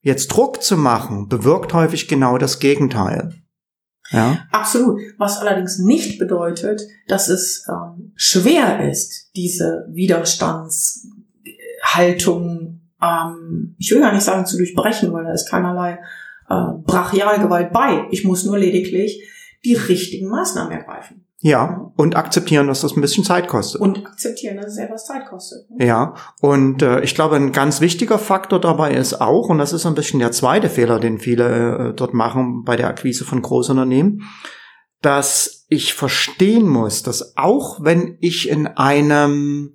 jetzt 0.00 0.26
Druck 0.28 0.60
zu 0.62 0.76
machen, 0.76 1.28
bewirkt 1.28 1.72
häufig 1.72 2.08
genau 2.08 2.36
das 2.36 2.58
Gegenteil. 2.58 3.32
Ja. 4.10 4.44
Absolut. 4.50 5.00
Was 5.18 5.38
allerdings 5.38 5.78
nicht 5.78 6.18
bedeutet, 6.18 6.82
dass 7.06 7.28
es 7.28 7.64
ähm, 7.68 8.12
schwer 8.16 8.90
ist, 8.90 9.30
diese 9.34 9.86
Widerstandshaltung 9.90 12.80
ähm, 13.02 13.74
ich 13.78 13.90
will 13.90 14.00
gar 14.00 14.12
nicht 14.12 14.24
sagen 14.24 14.46
zu 14.46 14.56
durchbrechen, 14.56 15.12
weil 15.12 15.24
da 15.24 15.32
ist 15.32 15.50
keinerlei 15.50 15.98
äh, 16.48 16.72
Brachialgewalt 16.84 17.72
bei. 17.72 18.06
Ich 18.10 18.24
muss 18.24 18.44
nur 18.44 18.58
lediglich 18.58 19.22
die 19.64 19.74
richtigen 19.74 20.28
Maßnahmen 20.28 20.72
ergreifen. 20.72 21.24
Ja, 21.40 21.92
und 21.96 22.16
akzeptieren, 22.16 22.68
dass 22.68 22.80
das 22.80 22.96
ein 22.96 23.02
bisschen 23.02 23.22
Zeit 23.22 23.48
kostet. 23.48 23.78
Und 23.78 24.06
akzeptieren, 24.06 24.56
dass 24.56 24.68
es 24.68 24.78
etwas 24.78 25.04
Zeit 25.04 25.26
kostet. 25.26 25.66
Ja, 25.78 26.14
und 26.40 26.80
äh, 26.80 27.00
ich 27.02 27.14
glaube, 27.14 27.36
ein 27.36 27.52
ganz 27.52 27.82
wichtiger 27.82 28.18
Faktor 28.18 28.62
dabei 28.62 28.94
ist 28.94 29.20
auch, 29.20 29.50
und 29.50 29.58
das 29.58 29.74
ist 29.74 29.84
ein 29.84 29.94
bisschen 29.94 30.20
der 30.20 30.32
zweite 30.32 30.70
Fehler, 30.70 30.98
den 31.00 31.18
viele 31.18 31.90
äh, 31.90 31.94
dort 31.94 32.14
machen 32.14 32.64
bei 32.64 32.76
der 32.76 32.88
Akquise 32.88 33.26
von 33.26 33.42
Großunternehmen, 33.42 34.22
dass 35.02 35.66
ich 35.68 35.92
verstehen 35.92 36.66
muss, 36.66 37.02
dass 37.02 37.36
auch 37.36 37.84
wenn 37.84 38.16
ich 38.20 38.48
in 38.48 38.66
einem 38.66 39.74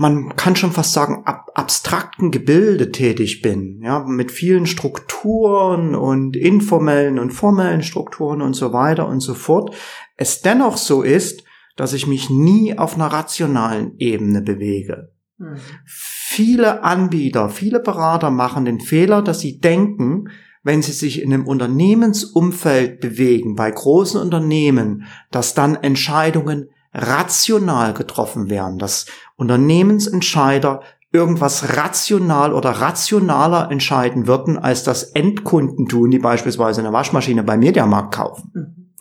man 0.00 0.34
kann 0.34 0.56
schon 0.56 0.72
fast 0.72 0.94
sagen, 0.94 1.24
ab 1.26 1.50
abstrakten 1.54 2.30
Gebilde 2.30 2.90
tätig 2.90 3.42
bin, 3.42 3.82
ja, 3.82 4.02
mit 4.02 4.32
vielen 4.32 4.64
Strukturen 4.64 5.94
und 5.94 6.36
informellen 6.36 7.18
und 7.18 7.32
formellen 7.32 7.82
Strukturen 7.82 8.40
und 8.40 8.54
so 8.54 8.72
weiter 8.72 9.06
und 9.06 9.20
so 9.20 9.34
fort, 9.34 9.74
es 10.16 10.40
dennoch 10.40 10.78
so 10.78 11.02
ist, 11.02 11.44
dass 11.76 11.92
ich 11.92 12.06
mich 12.06 12.30
nie 12.30 12.78
auf 12.78 12.94
einer 12.94 13.08
rationalen 13.08 13.92
Ebene 13.98 14.40
bewege. 14.40 15.12
Mhm. 15.36 15.56
viele 15.84 16.82
Anbieter, 16.82 17.50
viele 17.50 17.80
Berater 17.80 18.30
machen 18.30 18.64
den 18.64 18.80
Fehler, 18.80 19.20
dass 19.20 19.40
sie 19.40 19.58
denken, 19.58 20.30
wenn 20.62 20.80
sie 20.80 20.92
sich 20.92 21.20
in 21.20 21.32
einem 21.32 21.46
Unternehmensumfeld 21.46 23.00
bewegen, 23.00 23.54
bei 23.54 23.70
großen 23.70 24.18
Unternehmen, 24.18 25.04
dass 25.30 25.52
dann 25.52 25.74
Entscheidungen 25.74 26.70
rational 26.92 27.94
getroffen 27.94 28.50
werden, 28.50 28.78
dass 28.78 29.06
Unternehmensentscheider 29.36 30.82
irgendwas 31.12 31.76
rational 31.76 32.52
oder 32.52 32.70
rationaler 32.70 33.70
entscheiden 33.70 34.26
würden, 34.26 34.58
als 34.58 34.84
das 34.84 35.02
Endkunden 35.02 35.88
tun, 35.88 36.10
die 36.10 36.18
beispielsweise 36.18 36.80
eine 36.80 36.92
Waschmaschine 36.92 37.42
beim 37.42 37.60
Mediamarkt 37.60 38.14
kaufen. 38.14 38.50
Mhm. 38.54 38.92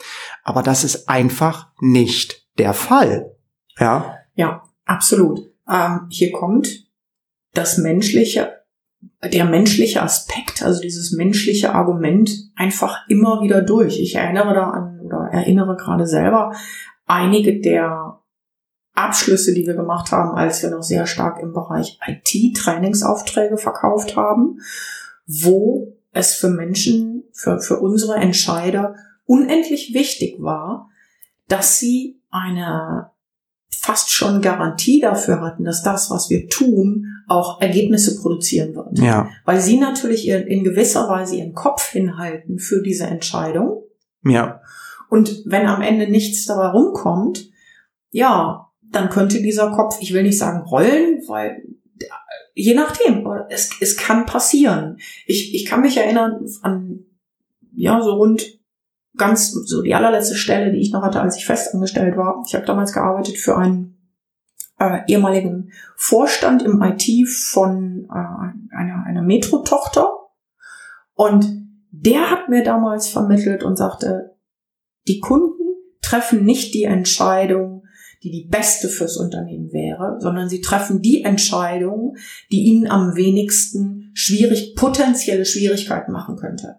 Aber 0.43 0.63
das 0.63 0.83
ist 0.83 1.09
einfach 1.09 1.67
nicht 1.79 2.47
der 2.57 2.73
Fall. 2.73 3.35
Ja, 3.77 4.15
ja 4.33 4.63
absolut. 4.85 5.51
Ähm, 5.69 6.07
hier 6.09 6.31
kommt 6.31 6.87
das 7.53 7.77
menschliche 7.77 8.59
der 9.23 9.45
menschliche 9.45 10.01
Aspekt, 10.01 10.63
also 10.63 10.81
dieses 10.81 11.11
menschliche 11.11 11.73
Argument 11.73 12.29
einfach 12.55 13.05
immer 13.07 13.41
wieder 13.41 13.61
durch. 13.61 13.99
Ich 13.99 14.15
erinnere 14.15 14.53
da 14.53 14.69
an 14.69 14.99
oder 15.01 15.29
erinnere 15.31 15.75
gerade 15.75 16.05
selber 16.05 16.53
einige 17.09 17.59
der 17.59 18.19
Abschlüsse, 18.93 19.53
die 19.53 19.65
wir 19.65 19.75
gemacht 19.75 20.11
haben, 20.11 20.37
als 20.37 20.61
wir 20.61 20.69
noch 20.69 20.83
sehr 20.83 21.05
stark 21.05 21.41
im 21.41 21.53
Bereich 21.53 21.99
IT-Trainingsaufträge 22.05 23.57
verkauft 23.57 24.15
haben, 24.15 24.59
wo 25.25 25.95
es 26.11 26.35
für 26.35 26.49
Menschen, 26.49 27.23
für, 27.33 27.59
für 27.59 27.79
unsere 27.79 28.15
Entscheider 28.15 28.95
unendlich 29.25 29.93
wichtig 29.93 30.41
war, 30.41 30.89
dass 31.47 31.79
sie 31.79 32.19
eine 32.29 33.11
fast 33.69 34.11
schon 34.11 34.41
Garantie 34.41 34.99
dafür 34.99 35.41
hatten, 35.41 35.63
dass 35.63 35.83
das, 35.83 36.09
was 36.09 36.29
wir 36.29 36.49
tun, 36.49 37.05
auch 37.27 37.61
Ergebnisse 37.61 38.19
produzieren 38.19 38.75
wird. 38.75 38.99
Ja. 38.99 39.29
Weil 39.45 39.61
sie 39.61 39.79
natürlich 39.79 40.27
in 40.27 40.63
gewisser 40.63 41.07
Weise 41.07 41.37
ihren 41.37 41.53
Kopf 41.53 41.89
hinhalten 41.89 42.59
für 42.59 42.81
diese 42.81 43.05
Entscheidung. 43.05 43.83
Ja. 44.23 44.61
Und 45.09 45.43
wenn 45.45 45.67
am 45.67 45.81
Ende 45.81 46.09
nichts 46.09 46.45
dabei 46.45 46.67
rumkommt, 46.67 47.49
ja, 48.11 48.69
dann 48.91 49.09
könnte 49.09 49.41
dieser 49.41 49.71
Kopf, 49.71 49.97
ich 50.01 50.13
will 50.13 50.23
nicht 50.23 50.37
sagen 50.37 50.61
rollen, 50.61 51.21
weil 51.27 51.63
je 52.53 52.75
nachdem, 52.75 53.27
es, 53.49 53.69
es 53.81 53.97
kann 53.97 54.25
passieren. 54.25 54.97
Ich, 55.25 55.53
ich 55.53 55.65
kann 55.65 55.81
mich 55.81 55.97
erinnern 55.97 56.45
an, 56.61 57.05
ja, 57.73 58.01
so 58.01 58.13
rund 58.13 58.59
ganz 59.17 59.51
so 59.51 59.81
die 59.81 59.95
allerletzte 59.95 60.35
Stelle, 60.35 60.71
die 60.71 60.79
ich 60.79 60.91
noch 60.91 61.03
hatte, 61.03 61.21
als 61.21 61.35
ich 61.37 61.45
festangestellt 61.45 62.17
war. 62.17 62.43
Ich 62.47 62.55
habe 62.55 62.65
damals 62.65 62.93
gearbeitet 62.93 63.37
für 63.37 63.57
einen 63.57 63.97
äh, 64.79 65.01
ehemaligen 65.07 65.71
Vorstand 65.95 66.63
im 66.63 66.81
IT 66.81 67.27
von 67.27 68.07
äh, 68.09 68.75
einer, 68.75 69.03
einer 69.05 69.21
Metro-Tochter. 69.21 70.11
Und 71.13 71.45
der 71.91 72.31
hat 72.31 72.49
mir 72.49 72.63
damals 72.63 73.09
vermittelt 73.09 73.63
und 73.63 73.75
sagte, 73.75 74.37
die 75.09 75.19
Kunden 75.19 75.75
treffen 76.01 76.45
nicht 76.45 76.73
die 76.73 76.83
Entscheidung, 76.83 77.83
die 78.23 78.31
die 78.31 78.47
beste 78.47 78.89
fürs 78.89 79.17
Unternehmen 79.17 79.71
wäre, 79.71 80.17
sondern 80.19 80.49
sie 80.49 80.61
treffen 80.61 81.01
die 81.01 81.23
Entscheidung, 81.23 82.15
die 82.51 82.63
ihnen 82.63 82.87
am 82.87 83.15
wenigsten 83.15 84.11
schwierig, 84.13 84.75
potenzielle 84.75 85.45
Schwierigkeiten 85.45 86.11
machen 86.11 86.35
könnte. 86.35 86.77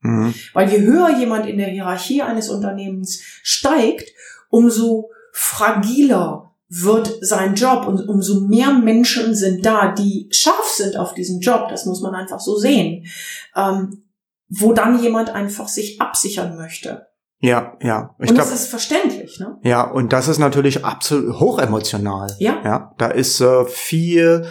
Mhm. 0.00 0.34
Weil 0.52 0.70
je 0.70 0.80
höher 0.80 1.18
jemand 1.18 1.46
in 1.46 1.58
der 1.58 1.68
Hierarchie 1.68 2.22
eines 2.22 2.48
Unternehmens 2.48 3.22
steigt, 3.42 4.12
umso 4.48 5.10
fragiler 5.32 6.54
wird 6.68 7.18
sein 7.20 7.54
Job 7.54 7.86
und 7.86 8.08
umso 8.08 8.40
mehr 8.40 8.72
Menschen 8.72 9.34
sind 9.34 9.64
da, 9.64 9.92
die 9.92 10.28
scharf 10.32 10.68
sind 10.74 10.96
auf 10.96 11.14
diesen 11.14 11.40
Job, 11.40 11.68
das 11.70 11.86
muss 11.86 12.00
man 12.00 12.14
einfach 12.14 12.40
so 12.40 12.56
sehen, 12.56 13.06
ähm, 13.54 14.02
wo 14.48 14.72
dann 14.72 15.00
jemand 15.02 15.30
einfach 15.30 15.68
sich 15.68 16.00
absichern 16.00 16.56
möchte. 16.56 17.05
Ja, 17.38 17.76
ja. 17.82 18.14
Ich 18.18 18.30
und 18.30 18.34
glaub, 18.36 18.48
das 18.48 18.62
ist 18.62 18.68
verständlich, 18.68 19.38
ne? 19.38 19.58
Ja, 19.62 19.82
und 19.82 20.12
das 20.12 20.28
ist 20.28 20.38
natürlich 20.38 20.84
absolut 20.84 21.38
hochemotional. 21.38 22.34
Ja. 22.38 22.62
Ja, 22.64 22.94
da 22.98 23.08
ist 23.08 23.40
äh, 23.40 23.64
viel 23.66 24.46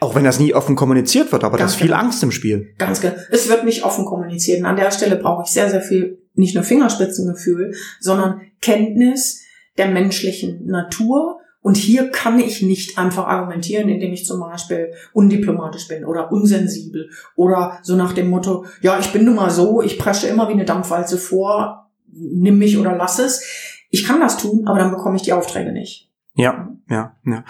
auch 0.00 0.14
wenn 0.14 0.24
das 0.24 0.40
nie 0.40 0.54
offen 0.54 0.76
kommuniziert 0.76 1.30
wird, 1.30 1.44
aber 1.44 1.58
da 1.58 1.66
ist 1.66 1.74
viel 1.74 1.88
genau. 1.88 2.00
Angst 2.00 2.22
im 2.22 2.30
Spiel. 2.30 2.74
Ganz 2.78 3.00
genau. 3.00 3.14
Es 3.30 3.48
wird 3.48 3.64
nicht 3.64 3.84
offen 3.84 4.06
kommuniziert. 4.06 4.60
Und 4.60 4.66
an 4.66 4.76
der 4.76 4.90
Stelle 4.90 5.16
brauche 5.16 5.42
ich 5.44 5.50
sehr, 5.50 5.68
sehr 5.70 5.82
viel, 5.82 6.18
nicht 6.34 6.54
nur 6.54 6.64
Fingerspitzengefühl, 6.64 7.74
sondern 8.00 8.40
Kenntnis 8.62 9.42
der 9.76 9.88
menschlichen 9.88 10.66
Natur. 10.66 11.40
Und 11.62 11.76
hier 11.76 12.10
kann 12.10 12.38
ich 12.38 12.62
nicht 12.62 12.98
einfach 12.98 13.26
argumentieren, 13.26 13.88
indem 13.88 14.12
ich 14.12 14.24
zum 14.24 14.40
Beispiel 14.40 14.92
undiplomatisch 15.12 15.88
bin 15.88 16.04
oder 16.04 16.32
unsensibel 16.32 17.10
oder 17.36 17.78
so 17.82 17.96
nach 17.96 18.14
dem 18.14 18.30
Motto, 18.30 18.64
ja, 18.80 18.98
ich 18.98 19.12
bin 19.12 19.24
nun 19.24 19.34
mal 19.34 19.50
so, 19.50 19.82
ich 19.82 19.98
presche 19.98 20.26
immer 20.26 20.48
wie 20.48 20.54
eine 20.54 20.64
Dampfwalze 20.64 21.18
vor, 21.18 21.90
nimm 22.10 22.58
mich 22.58 22.78
oder 22.78 22.96
lass 22.96 23.18
es. 23.18 23.44
Ich 23.90 24.06
kann 24.06 24.20
das 24.20 24.38
tun, 24.38 24.66
aber 24.66 24.78
dann 24.78 24.90
bekomme 24.90 25.16
ich 25.16 25.22
die 25.22 25.32
Aufträge 25.32 25.72
nicht. 25.72 26.10
Ja, 26.34 26.72
ja, 26.88 27.16
ja. 27.24 27.44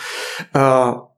Äh 0.52 1.10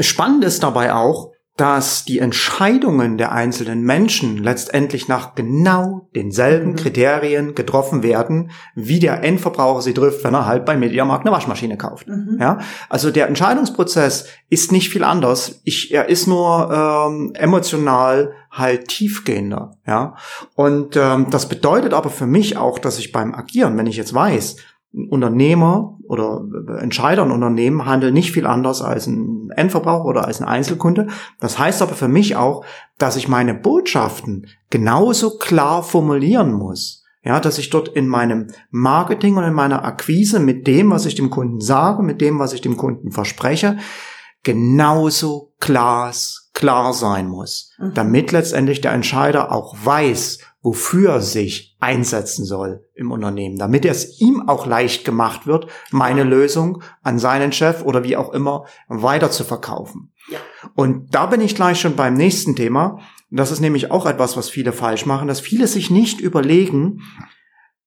Spannend 0.00 0.44
ist 0.44 0.62
dabei 0.62 0.94
auch, 0.94 1.32
dass 1.60 2.06
die 2.06 2.20
Entscheidungen 2.20 3.18
der 3.18 3.32
einzelnen 3.32 3.82
Menschen 3.82 4.38
letztendlich 4.38 5.08
nach 5.08 5.34
genau 5.34 6.08
denselben 6.14 6.70
mhm. 6.70 6.76
Kriterien 6.76 7.54
getroffen 7.54 8.02
werden, 8.02 8.50
wie 8.74 8.98
der 8.98 9.22
Endverbraucher 9.22 9.82
sie 9.82 9.92
trifft, 9.92 10.24
wenn 10.24 10.32
er 10.32 10.46
halt 10.46 10.64
beim 10.64 10.80
Mediamarkt 10.80 11.26
eine 11.26 11.36
Waschmaschine 11.36 11.76
kauft. 11.76 12.08
Mhm. 12.08 12.38
Ja, 12.40 12.60
also 12.88 13.10
der 13.10 13.28
Entscheidungsprozess 13.28 14.26
ist 14.48 14.72
nicht 14.72 14.88
viel 14.88 15.04
anders. 15.04 15.60
Ich, 15.64 15.92
er 15.92 16.08
ist 16.08 16.26
nur 16.26 16.70
ähm, 16.72 17.32
emotional 17.34 18.32
halt 18.50 18.88
tiefgehender. 18.88 19.76
Ja, 19.86 20.16
und 20.54 20.96
ähm, 20.96 21.26
das 21.28 21.46
bedeutet 21.46 21.92
aber 21.92 22.08
für 22.08 22.26
mich 22.26 22.56
auch, 22.56 22.78
dass 22.78 22.98
ich 22.98 23.12
beim 23.12 23.34
Agieren, 23.34 23.76
wenn 23.76 23.86
ich 23.86 23.98
jetzt 23.98 24.14
weiß, 24.14 24.56
Unternehmer 24.92 25.98
oder 26.08 26.44
Entscheider 26.80 27.22
in 27.22 27.30
Unternehmen 27.30 27.86
handeln 27.86 28.12
nicht 28.12 28.32
viel 28.32 28.46
anders 28.46 28.82
als 28.82 29.06
ein 29.06 29.50
Endverbraucher 29.54 30.04
oder 30.04 30.24
als 30.26 30.40
ein 30.40 30.48
Einzelkunde. 30.48 31.06
Das 31.38 31.58
heißt 31.58 31.82
aber 31.82 31.94
für 31.94 32.08
mich 32.08 32.34
auch, 32.36 32.64
dass 32.98 33.16
ich 33.16 33.28
meine 33.28 33.54
Botschaften 33.54 34.46
genauso 34.68 35.38
klar 35.38 35.82
formulieren 35.82 36.52
muss. 36.52 37.04
Ja, 37.22 37.38
dass 37.38 37.58
ich 37.58 37.68
dort 37.68 37.88
in 37.88 38.08
meinem 38.08 38.46
Marketing 38.70 39.36
und 39.36 39.44
in 39.44 39.52
meiner 39.52 39.84
Akquise 39.84 40.40
mit 40.40 40.66
dem, 40.66 40.90
was 40.90 41.04
ich 41.04 41.14
dem 41.14 41.28
Kunden 41.28 41.60
sage, 41.60 42.02
mit 42.02 42.22
dem, 42.22 42.38
was 42.38 42.54
ich 42.54 42.62
dem 42.62 42.78
Kunden 42.78 43.10
verspreche, 43.10 43.76
genauso 44.42 45.52
klar, 45.60 46.12
klar 46.54 46.94
sein 46.94 47.28
muss, 47.28 47.72
mhm. 47.78 47.92
damit 47.94 48.32
letztendlich 48.32 48.80
der 48.80 48.92
Entscheider 48.92 49.52
auch 49.52 49.76
weiß, 49.84 50.38
wofür 50.62 51.20
sich 51.20 51.76
einsetzen 51.80 52.44
soll 52.44 52.84
im 52.94 53.10
Unternehmen, 53.10 53.56
damit 53.56 53.84
es 53.86 54.20
ihm 54.20 54.46
auch 54.48 54.66
leicht 54.66 55.04
gemacht 55.04 55.46
wird, 55.46 55.66
meine 55.90 56.22
Lösung 56.22 56.82
an 57.02 57.18
seinen 57.18 57.52
Chef 57.52 57.82
oder 57.82 58.04
wie 58.04 58.16
auch 58.16 58.32
immer 58.32 58.66
weiter 58.88 59.30
zu 59.30 59.44
verkaufen. 59.44 60.12
Ja. 60.30 60.38
Und 60.74 61.14
da 61.14 61.26
bin 61.26 61.40
ich 61.40 61.54
gleich 61.54 61.80
schon 61.80 61.96
beim 61.96 62.14
nächsten 62.14 62.56
Thema. 62.56 63.00
Das 63.30 63.50
ist 63.50 63.60
nämlich 63.60 63.90
auch 63.90 64.06
etwas, 64.06 64.36
was 64.36 64.50
viele 64.50 64.72
falsch 64.72 65.06
machen, 65.06 65.28
dass 65.28 65.40
viele 65.40 65.66
sich 65.66 65.90
nicht 65.90 66.20
überlegen, 66.20 67.00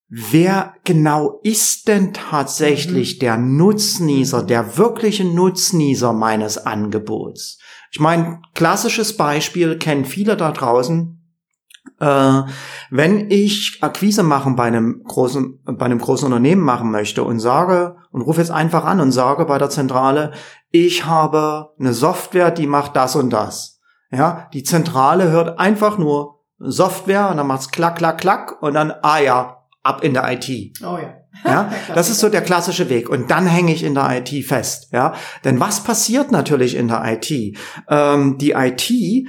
wer 0.08 0.74
genau 0.84 1.40
ist 1.42 1.86
denn 1.88 2.12
tatsächlich 2.12 3.16
mhm. 3.16 3.18
der 3.20 3.36
Nutznießer, 3.36 4.42
der 4.42 4.76
wirkliche 4.78 5.24
Nutznießer 5.24 6.12
meines 6.12 6.58
Angebots? 6.58 7.58
Ich 7.92 8.00
meine, 8.00 8.40
klassisches 8.54 9.16
Beispiel 9.16 9.78
kennen 9.78 10.04
viele 10.04 10.36
da 10.36 10.50
draußen. 10.50 11.23
Äh, 12.00 12.42
wenn 12.90 13.30
ich 13.30 13.78
Akquise 13.82 14.22
machen 14.22 14.56
bei 14.56 14.64
einem 14.64 15.02
großen, 15.04 15.60
bei 15.64 15.84
einem 15.84 15.98
großen 15.98 16.26
Unternehmen 16.26 16.62
machen 16.62 16.90
möchte 16.90 17.24
und 17.24 17.40
sage 17.40 17.96
und 18.10 18.22
rufe 18.22 18.40
jetzt 18.40 18.50
einfach 18.50 18.84
an 18.84 19.00
und 19.00 19.12
sage 19.12 19.44
bei 19.44 19.58
der 19.58 19.70
Zentrale, 19.70 20.32
ich 20.70 21.06
habe 21.06 21.70
eine 21.78 21.92
Software, 21.92 22.50
die 22.50 22.66
macht 22.66 22.96
das 22.96 23.16
und 23.16 23.30
das. 23.30 23.80
Ja, 24.10 24.48
die 24.52 24.62
Zentrale 24.62 25.30
hört 25.30 25.58
einfach 25.58 25.98
nur 25.98 26.40
Software 26.58 27.30
und 27.30 27.36
dann 27.36 27.46
macht's 27.46 27.70
klack, 27.70 27.96
klack, 27.96 28.18
klack 28.18 28.62
und 28.62 28.74
dann, 28.74 28.92
ah 29.02 29.18
ja, 29.18 29.64
ab 29.82 30.02
in 30.02 30.14
der 30.14 30.30
IT. 30.32 30.80
Oh 30.82 30.98
ja. 31.00 31.14
Ja, 31.44 31.72
das 31.94 32.10
ist 32.10 32.20
so 32.20 32.28
der 32.28 32.42
klassische 32.42 32.88
Weg. 32.88 33.08
Und 33.08 33.30
dann 33.30 33.46
hänge 33.46 33.72
ich 33.72 33.82
in 33.82 33.94
der 33.94 34.10
IT 34.18 34.46
fest. 34.46 34.88
Ja, 34.92 35.14
denn 35.44 35.60
was 35.60 35.82
passiert 35.82 36.32
natürlich 36.32 36.76
in 36.76 36.88
der 36.88 37.02
IT? 37.04 37.58
Ähm, 37.88 38.38
die 38.38 38.52
IT 38.52 39.28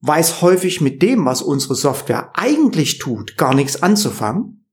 weiß 0.00 0.42
häufig 0.42 0.80
mit 0.80 1.02
dem, 1.02 1.24
was 1.24 1.42
unsere 1.42 1.74
Software 1.74 2.30
eigentlich 2.34 2.98
tut, 2.98 3.36
gar 3.36 3.54
nichts 3.54 3.82
anzufangen. 3.82 4.64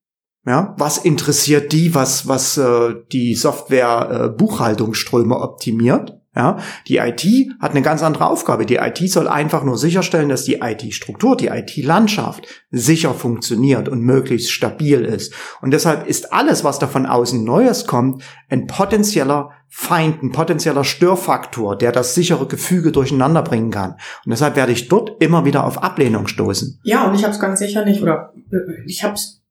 Ja, 0.46 0.75
was 0.77 0.98
interessiert 0.98 1.72
die, 1.72 1.96
was 1.96 2.27
was 2.27 2.58
äh, 2.58 2.96
die 3.13 3.34
Software 3.34 4.10
äh, 4.12 4.30
Buchhaltungsströme 4.30 5.39
optimiert? 5.39 6.20
Ja, 6.36 6.58
die 6.88 6.98
IT 6.98 7.24
hat 7.60 7.72
eine 7.72 7.84
ganz 7.84 8.01
andere 8.01 8.25
Aufgabe. 8.25 8.65
Die 8.65 8.77
IT 8.77 8.98
soll 9.12 9.27
einfach 9.27 9.63
nur 9.63 9.77
sicherstellen, 9.77 10.30
dass 10.30 10.46
die 10.46 10.62
IT-Struktur, 10.62 11.38
die 11.38 11.48
IT-Landschaft 11.48 12.48
sicher 12.72 13.13
funktioniert 13.13 13.88
und 13.88 14.01
möglichst 14.01 14.51
stabil 14.51 15.06
ist. 15.06 15.32
Und 15.62 15.72
deshalb 15.72 16.08
ist 16.08 16.34
alles, 16.34 16.63
was 16.63 16.80
da 16.80 16.88
von 16.88 17.06
außen 17.06 17.44
Neues 17.44 17.86
kommt, 17.86 18.24
ein 18.50 18.65
potenzieller 18.65 19.51
Feind, 19.75 20.22
ein 20.22 20.32
potenzieller 20.32 20.84
Störfaktor, 20.84 21.75
der 21.75 21.92
das 21.92 22.13
sichere 22.13 22.46
Gefüge 22.46 22.92
durcheinander 22.92 23.42
bringen 23.42 23.72
kann. 23.72 23.94
Und 24.24 24.30
deshalb 24.30 24.56
werde 24.56 24.72
ich 24.72 24.88
dort 24.88 25.20
immer 25.20 25.46
wieder 25.46 25.65
auf 25.65 25.82
Ablehnung 25.82 26.27
stoßen. 26.27 26.80
Ja, 26.84 27.08
und 27.08 27.15
ich 27.15 27.24
habe 27.24 27.34
es 27.34 27.39
ganz 27.39 27.58
sicher 27.58 27.84
nicht, 27.84 28.03
oder 28.03 28.34
äh, 28.51 28.84
ich 28.86 29.03
habe 29.03 29.15
es, 29.15 29.42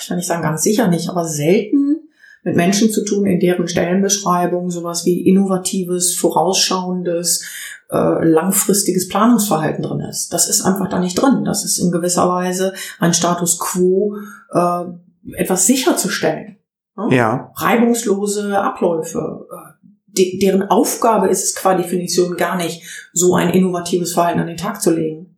ich 0.00 0.06
kann 0.06 0.18
nicht 0.18 0.26
sagen 0.26 0.42
ganz 0.42 0.62
sicher 0.62 0.88
nicht, 0.88 1.08
aber 1.08 1.24
selten 1.24 1.96
mit 2.42 2.56
Menschen 2.56 2.90
zu 2.90 3.06
tun, 3.06 3.24
in 3.24 3.40
deren 3.40 3.66
Stellenbeschreibung 3.66 4.70
sowas 4.70 5.06
wie 5.06 5.26
innovatives, 5.26 6.14
vorausschauendes, 6.14 7.42
äh, 7.90 8.22
langfristiges 8.22 9.08
Planungsverhalten 9.08 9.82
drin 9.82 10.00
ist. 10.00 10.34
Das 10.34 10.50
ist 10.50 10.60
einfach 10.60 10.90
da 10.90 11.00
nicht 11.00 11.14
drin. 11.14 11.42
Das 11.46 11.64
ist 11.64 11.78
in 11.78 11.90
gewisser 11.90 12.28
Weise 12.28 12.74
ein 12.98 13.14
Status 13.14 13.58
quo, 13.58 14.14
äh, 14.52 14.84
etwas 15.32 15.66
sicherzustellen. 15.66 16.58
Ne? 16.96 17.16
Ja. 17.16 17.52
Reibungslose 17.56 18.58
Abläufe. 18.58 19.46
Äh, 19.50 19.88
de 20.06 20.38
deren 20.38 20.62
Aufgabe 20.62 21.28
ist 21.28 21.44
es 21.44 21.54
qua 21.54 21.74
Definition 21.74 22.36
gar 22.36 22.56
nicht, 22.56 22.82
so 23.12 23.34
ein 23.34 23.50
innovatives 23.50 24.12
Verhalten 24.12 24.40
an 24.40 24.46
den 24.46 24.56
Tag 24.56 24.80
zu 24.80 24.92
legen. 24.94 25.36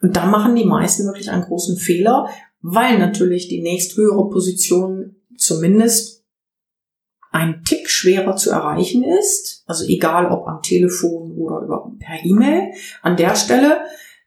Und 0.00 0.16
da 0.16 0.26
machen 0.26 0.56
die 0.56 0.64
meisten 0.64 1.06
wirklich 1.06 1.30
einen 1.30 1.44
großen 1.44 1.76
Fehler, 1.76 2.28
weil 2.60 2.98
natürlich 2.98 3.48
die 3.48 3.62
nächsthöhere 3.62 4.28
Position 4.28 5.16
zumindest 5.36 6.24
ein 7.30 7.62
Tick 7.64 7.88
schwerer 7.90 8.36
zu 8.36 8.50
erreichen 8.50 9.04
ist, 9.04 9.62
also 9.66 9.84
egal 9.84 10.30
ob 10.30 10.48
am 10.48 10.62
Telefon 10.62 11.32
oder 11.36 11.60
über, 11.60 11.92
per 11.98 12.24
E-Mail, 12.24 12.72
an 13.02 13.16
der 13.16 13.36
Stelle, 13.36 13.80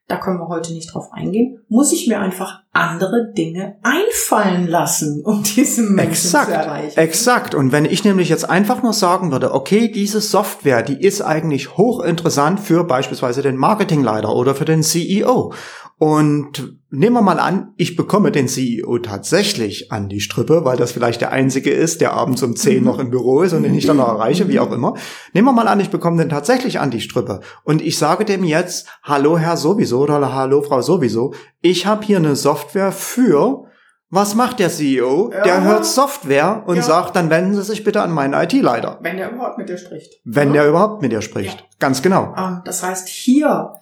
da 0.08 0.18
können 0.18 0.40
wir 0.40 0.48
heute 0.48 0.74
nicht 0.74 0.94
drauf 0.94 1.12
eingehen, 1.12 1.60
muss 1.68 1.92
ich 1.92 2.08
mir 2.08 2.20
einfach 2.20 2.61
andere 2.74 3.34
Dinge 3.36 3.75
einfallen 3.84 4.68
lassen, 4.68 5.22
um 5.25 5.44
diese 5.44 5.82
Menschen 5.82 6.12
exakt, 6.12 6.48
zu 6.48 6.54
erreichen. 6.54 7.00
Exakt. 7.00 7.56
Und 7.56 7.72
wenn 7.72 7.86
ich 7.86 8.06
nämlich 8.06 8.30
jetzt 8.30 8.50
einfach 8.50 8.82
nur 8.82 8.94
sagen 8.94 9.32
würde, 9.32 9.54
okay, 9.54 9.92
diese 9.92 10.22
Software, 10.22 10.82
die 10.82 11.01
ist 11.01 11.22
eigentlich 11.22 11.75
hochinteressant 11.75 12.62
für 12.62 12.86
beispielsweise 12.86 13.42
den 13.42 13.58
Marketingleiter 13.58 14.34
oder 14.34 14.56
für 14.56 14.66
den 14.66 14.84
CEO. 14.84 15.54
Und 15.98 16.80
nehmen 16.90 17.13
wir 17.13 17.22
mal 17.22 17.40
an, 17.40 17.74
ich 17.78 17.96
bekomme 17.96 18.32
den 18.32 18.48
CEO 18.48 18.98
tatsächlich 18.98 19.92
an 19.92 20.10
die 20.10 20.20
Strippe, 20.20 20.66
weil 20.66 20.75
das 20.75 20.92
vielleicht 20.92 21.22
der 21.22 21.32
einzige 21.32 21.70
ist, 21.70 22.01
der 22.01 22.13
abends 22.13 22.42
um 22.42 22.56
10 22.56 22.80
mhm. 22.80 22.84
noch 22.84 22.98
im 22.98 23.12
Büro 23.12 23.44
ist 23.44 23.54
und 23.54 23.62
den 23.62 23.75
ich 23.75 23.86
dann 23.86 23.98
noch 23.98 24.08
erreiche, 24.08 24.48
wie 24.48 24.60
auch 24.60 24.72
immer. 24.72 24.96
Nehmen 25.34 25.48
wir 25.48 25.54
mal 25.54 25.68
an, 25.68 25.80
ich 25.80 25.92
bekomme 25.92 26.18
den 26.18 26.30
tatsächlich 26.30 26.80
an 26.80 26.90
die 26.90 27.01
Strippe. 27.01 27.42
Und 27.63 27.84
ich 27.84 28.00
sage 28.00 28.25
dem 28.25 28.44
jetzt, 28.44 28.88
hallo 29.04 29.38
Herr 29.38 29.58
sowieso 29.58 30.00
oder 30.00 30.34
hallo 30.34 30.63
Frau 30.63 30.82
sowieso, 30.82 31.36
ich 31.62 31.86
habe 31.86 32.04
hier 32.04 32.18
eine 32.18 32.36
Software 32.36 32.61
für 32.91 33.65
was 34.12 34.36
macht 34.36 34.60
der 34.60 34.70
CEO? 34.70 35.32
Ja. 35.32 35.44
Der 35.44 35.63
hört 35.63 35.86
Software 35.86 36.63
und 36.68 36.75
ja. 36.75 36.82
sagt, 36.84 37.15
dann 37.15 37.30
wenden 37.30 37.56
Sie 37.56 37.63
sich 37.63 37.86
bitte 37.86 38.01
an 38.01 38.12
meinen 38.12 38.34
IT-Leiter. 38.34 39.00
Wenn 39.01 39.15
der 39.15 39.32
überhaupt 39.32 39.58
mit 39.58 39.70
dir 39.70 39.77
spricht. 39.77 40.20
Wenn 40.25 40.50
ja. 40.50 40.62
der 40.62 40.70
überhaupt 40.70 41.01
mit 41.01 41.13
dir 41.13 41.22
spricht. 41.22 41.65
Ganz 41.80 42.01
genau. 42.01 42.34
Ah, 42.36 42.62
das 42.65 42.84
heißt, 42.84 43.08
hier 43.08 43.74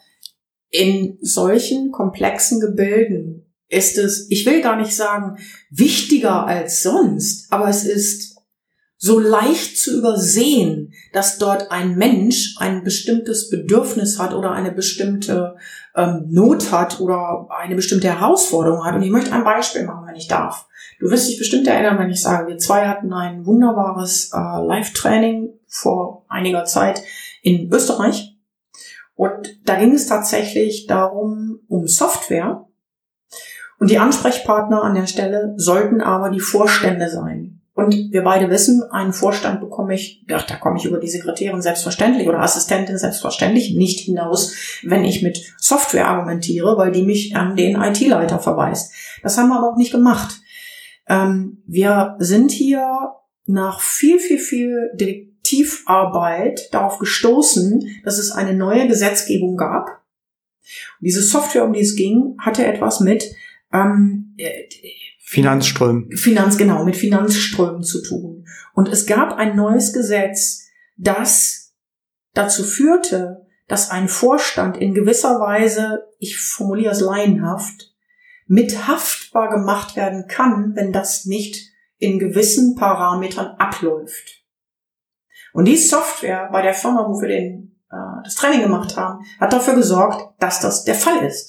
in 0.69 1.17
solchen 1.21 1.91
komplexen 1.91 2.59
Gebilden 2.59 3.51
ist 3.69 3.98
es, 3.98 4.27
ich 4.29 4.45
will 4.45 4.62
gar 4.62 4.75
nicht 4.75 4.95
sagen, 4.95 5.38
wichtiger 5.71 6.45
als 6.45 6.83
sonst, 6.83 7.51
aber 7.51 7.67
es 7.67 7.83
ist 7.83 8.38
so 8.98 9.19
leicht 9.19 9.79
zu 9.79 9.98
übersehen, 9.98 10.93
dass 11.12 11.38
dort 11.38 11.72
ein 11.72 11.96
Mensch 11.96 12.56
ein 12.60 12.84
bestimmtes 12.84 13.50
Bedürfnis 13.50 14.20
hat 14.20 14.34
oder 14.34 14.51
eine 14.51 14.72
bestimmte 14.72 15.56
ähm, 15.96 16.25
Not 16.30 16.72
hat 16.72 17.00
oder 17.00 17.48
eine 17.50 17.75
bestimmte 17.75 18.08
Herausforderung 18.08 18.86
hat. 18.86 18.96
Und 18.96 19.01
ich 19.01 19.12
möchte 19.12 19.34
ein 19.34 19.44
Beispiel 19.44 19.86
machen, 19.86 20.08
wenn 20.08 20.16
ich 20.16 20.28
darf. 20.28 20.68
Du 21.00 21.10
wirst 21.10 21.30
dich 21.30 21.38
bestimmt 21.38 21.68
erinnern, 21.68 21.98
wenn 21.98 22.10
ich 22.10 22.22
sage, 22.22 22.48
wir 22.48 22.58
zwei 22.58 22.88
hatten 22.88 23.13
ein 23.13 23.46
wunderbares 23.46 24.32
äh, 24.34 24.38
Live-Training 24.38 25.54
vor 25.68 26.25
einiger 26.28 26.66
Zeit 26.66 27.01
in 27.42 27.72
Österreich. 27.72 28.36
Und 29.16 29.60
da 29.66 29.75
ging 29.75 29.94
es 29.94 30.08
tatsächlich 30.08 30.88
darum, 30.88 31.60
um 31.68 31.88
Software. 31.88 32.66
Und 33.80 33.89
die 33.89 33.98
Ansprechpartner 33.98 34.84
an 34.84 34.96
der 34.96 35.08
Stelle 35.08 35.54
sollten 35.58 36.02
aber 36.02 36.30
die 36.30 36.39
Vorstände 36.39 37.10
sein. 37.10 37.59
Und 37.80 38.12
wir 38.12 38.26
beide 38.26 38.50
wissen, 38.50 38.84
einen 38.92 39.13
Vorstand 39.13 39.62
bekomme 39.62 39.96
ich, 39.96 40.26
ach, 40.34 40.46
da 40.46 40.58
komme 40.58 40.78
ich 40.78 40.84
über 40.84 40.98
die 40.98 41.08
Sekretärin 41.08 41.62
selbstverständlich 41.62 42.28
oder 42.28 42.42
Assistentin 42.42 42.98
selbstverständlich 42.98 43.74
nicht 43.74 44.02
hinaus, 44.02 44.54
wenn 44.84 45.06
ich 45.06 45.22
mit 45.22 45.42
Software 45.58 46.10
argumentiere, 46.10 46.78
weil 46.78 46.92
die 46.92 47.04
mich 47.04 47.38
an 47.38 47.56
den 47.56 47.82
IT-Leiter 47.82 48.39
verweist. 48.39 48.92
Das 49.24 49.38
haben 49.38 49.48
wir 49.48 49.60
aber 49.60 49.72
auch 49.72 49.78
nicht 49.78 49.94
gemacht. 49.94 50.42
Ähm, 51.08 51.63
wir 51.68 52.18
sind 52.20 52.52
hier 52.52 53.13
nach 53.46 53.80
viel, 53.80 54.20
viel, 54.20 54.39
viel 54.39 54.92
Detektivarbeit 54.96 56.74
darauf 56.74 57.00
gestoßen, 57.00 58.02
dass 58.04 58.18
es 58.18 58.32
eine 58.32 58.56
neue 58.56 58.89
Gesetzgebung 58.89 59.56
gab. 59.56 59.88
Und 61.00 61.06
diese 61.06 61.22
Software, 61.22 61.63
um 61.63 61.72
die 61.72 61.80
es 61.80 61.96
ging, 61.96 62.36
hatte 62.39 62.65
etwas 62.65 63.00
mit 63.00 63.24
ähm, 63.72 64.36
äh, 64.36 64.68
Finanzströmen. 65.32 66.18
Finanz, 66.18 66.58
genau, 66.58 66.84
mit 66.84 66.96
Finanzströmen 66.96 67.84
zu 67.84 68.02
tun. 68.02 68.48
Und 68.74 68.89
es 68.89 69.06
gab 69.06 69.34
ein 69.34 69.56
neues 69.56 69.94
Gesetz, 69.94 70.72
das 70.98 71.76
dazu 72.34 72.63
führte, 72.63 73.46
dass 73.68 73.92
ein 73.92 74.08
Vorstand 74.08 74.78
in 74.78 74.96
gewisser 74.96 75.39
Weise, 75.39 76.08
ich 76.18 76.39
formuliere 76.39 76.94
es 76.94 77.02
laienhaft, 77.02 77.94
mit 78.48 78.88
haftbar 78.88 79.52
gemacht 79.52 79.96
werden 79.96 80.26
kann, 80.28 80.76
wenn 80.76 80.92
das 80.92 81.26
nicht 81.26 81.63
in 82.00 82.18
gewissen 82.18 82.74
Parametern 82.74 83.56
abläuft. 83.60 84.44
Und 85.54 85.65
die 85.65 85.78
Software 85.78 86.50
bei 86.52 86.63
der 86.63 86.74
Firma, 86.74 87.08
wo 87.08 87.22
wir 87.22 87.28
den, 87.30 87.80
äh, 87.92 88.24
das 88.24 88.34
Training 88.34 88.63
gemacht 88.63 88.98
haben, 88.98 89.24
hat 89.39 89.54
dafür 89.54 89.76
gesorgt, 89.76 90.42
dass 90.42 90.60
das 90.60 90.86
der 90.86 90.96
Fall 90.96 91.24
ist. 91.24 91.48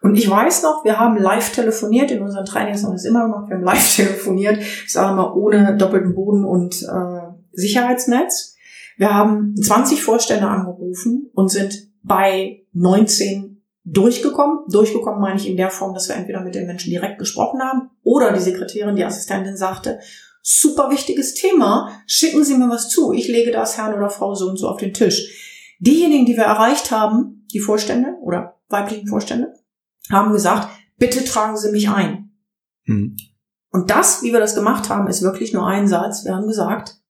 Und 0.00 0.14
ich 0.14 0.28
weiß 0.28 0.62
noch, 0.62 0.84
wir 0.84 0.98
haben 0.98 1.16
live 1.16 1.52
telefoniert, 1.52 2.10
in 2.10 2.22
unseren 2.22 2.44
Trainings 2.44 2.84
haben 2.84 2.92
wir 2.92 2.96
es 2.96 3.04
immer 3.04 3.24
gemacht, 3.24 3.48
wir 3.48 3.56
haben 3.56 3.64
live 3.64 3.96
telefoniert, 3.96 4.58
ich 4.58 4.92
sage 4.92 5.14
mal 5.16 5.32
ohne 5.32 5.76
doppelten 5.76 6.14
Boden 6.14 6.44
und 6.44 6.82
äh, 6.82 7.32
Sicherheitsnetz. 7.52 8.56
Wir 8.96 9.14
haben 9.14 9.54
20 9.56 10.02
Vorstände 10.02 10.48
angerufen 10.48 11.30
und 11.34 11.50
sind 11.50 11.88
bei 12.02 12.62
19 12.72 13.62
durchgekommen. 13.84 14.60
Durchgekommen 14.68 15.20
meine 15.20 15.36
ich 15.38 15.48
in 15.48 15.56
der 15.56 15.70
Form, 15.70 15.94
dass 15.94 16.08
wir 16.08 16.16
entweder 16.16 16.42
mit 16.42 16.54
den 16.54 16.66
Menschen 16.66 16.90
direkt 16.90 17.18
gesprochen 17.18 17.60
haben 17.62 17.90
oder 18.02 18.32
die 18.32 18.40
Sekretärin, 18.40 18.96
die 18.96 19.04
Assistentin 19.04 19.56
sagte, 19.56 20.00
super 20.42 20.90
wichtiges 20.90 21.34
Thema, 21.34 21.90
schicken 22.06 22.44
Sie 22.44 22.56
mir 22.56 22.68
was 22.68 22.88
zu, 22.88 23.12
ich 23.12 23.28
lege 23.28 23.50
das 23.50 23.76
Herrn 23.76 23.94
oder 23.94 24.10
Frau 24.10 24.34
so 24.34 24.48
und 24.48 24.56
so 24.56 24.68
auf 24.68 24.78
den 24.78 24.94
Tisch. 24.94 25.76
Diejenigen, 25.78 26.26
die 26.26 26.36
wir 26.36 26.44
erreicht 26.44 26.90
haben, 26.90 27.46
die 27.52 27.60
Vorstände 27.60 28.14
oder 28.22 28.56
weiblichen 28.68 29.06
Vorstände, 29.06 29.52
haben 30.10 30.32
gesagt, 30.32 30.68
bitte 30.96 31.24
tragen 31.24 31.56
Sie 31.56 31.70
mich 31.70 31.88
ein. 31.88 32.30
Hm. 32.84 33.16
Und 33.70 33.90
das, 33.90 34.22
wie 34.22 34.32
wir 34.32 34.40
das 34.40 34.54
gemacht 34.54 34.88
haben, 34.88 35.08
ist 35.08 35.22
wirklich 35.22 35.52
nur 35.52 35.66
ein 35.66 35.88
Satz. 35.88 36.24
Wir 36.24 36.34
haben 36.34 36.46
gesagt, 36.46 37.00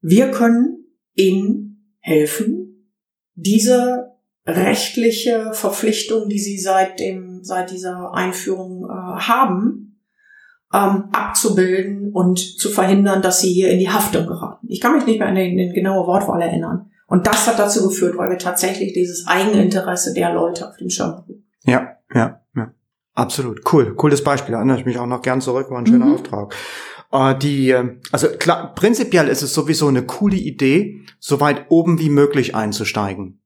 wir 0.00 0.30
können 0.30 0.84
Ihnen 1.14 1.96
helfen, 2.00 2.90
diese 3.34 4.12
rechtliche 4.46 5.52
Verpflichtung, 5.54 6.28
die 6.28 6.38
Sie 6.38 6.58
seit 6.58 7.00
dem, 7.00 7.44
seit 7.44 7.70
dieser 7.70 8.12
Einführung 8.12 8.84
äh, 8.84 8.88
haben, 8.88 9.82
ähm, 10.72 11.04
abzubilden 11.12 12.12
und 12.12 12.38
zu 12.38 12.70
verhindern, 12.70 13.22
dass 13.22 13.40
sie 13.40 13.52
hier 13.52 13.70
in 13.70 13.78
die 13.78 13.90
Haftung 13.90 14.26
geraten. 14.26 14.66
Ich 14.68 14.80
kann 14.80 14.94
mich 14.94 15.06
nicht 15.06 15.18
mehr 15.18 15.28
an 15.28 15.34
den, 15.34 15.56
den 15.56 15.74
genaue 15.74 16.06
Wortwahl 16.06 16.40
erinnern. 16.40 16.90
Und 17.12 17.26
das 17.26 17.46
hat 17.46 17.58
dazu 17.58 17.86
geführt, 17.86 18.16
weil 18.16 18.30
wir 18.30 18.38
tatsächlich 18.38 18.94
dieses 18.94 19.26
Eigeninteresse 19.26 20.14
der 20.14 20.32
Leute 20.32 20.66
auf 20.66 20.78
dem 20.78 20.88
Schirm 20.88 21.18
hatten. 21.18 21.44
Ja, 21.62 21.98
ja, 22.14 22.40
ja. 22.56 22.72
Absolut. 23.12 23.70
Cool. 23.70 23.94
Cooles 23.96 24.24
Beispiel. 24.24 24.52
Da 24.52 24.56
erinnere 24.60 24.78
ich 24.78 24.86
mich 24.86 24.98
auch 24.98 25.06
noch 25.06 25.20
gern 25.20 25.42
zurück. 25.42 25.70
War 25.70 25.78
ein 25.78 25.86
schöner 25.86 26.06
mhm. 26.06 26.14
Auftrag. 26.14 26.54
Äh, 27.12 27.36
die, 27.36 27.68
ähm, 27.68 28.00
also 28.12 28.28
klar, 28.28 28.74
prinzipiell 28.74 29.28
ist 29.28 29.42
es 29.42 29.52
sowieso 29.52 29.88
eine 29.88 30.06
coole 30.06 30.36
Idee, 30.36 31.02
so 31.20 31.38
weit 31.38 31.66
oben 31.68 31.98
wie 31.98 32.08
möglich 32.08 32.54
einzusteigen. 32.54 33.42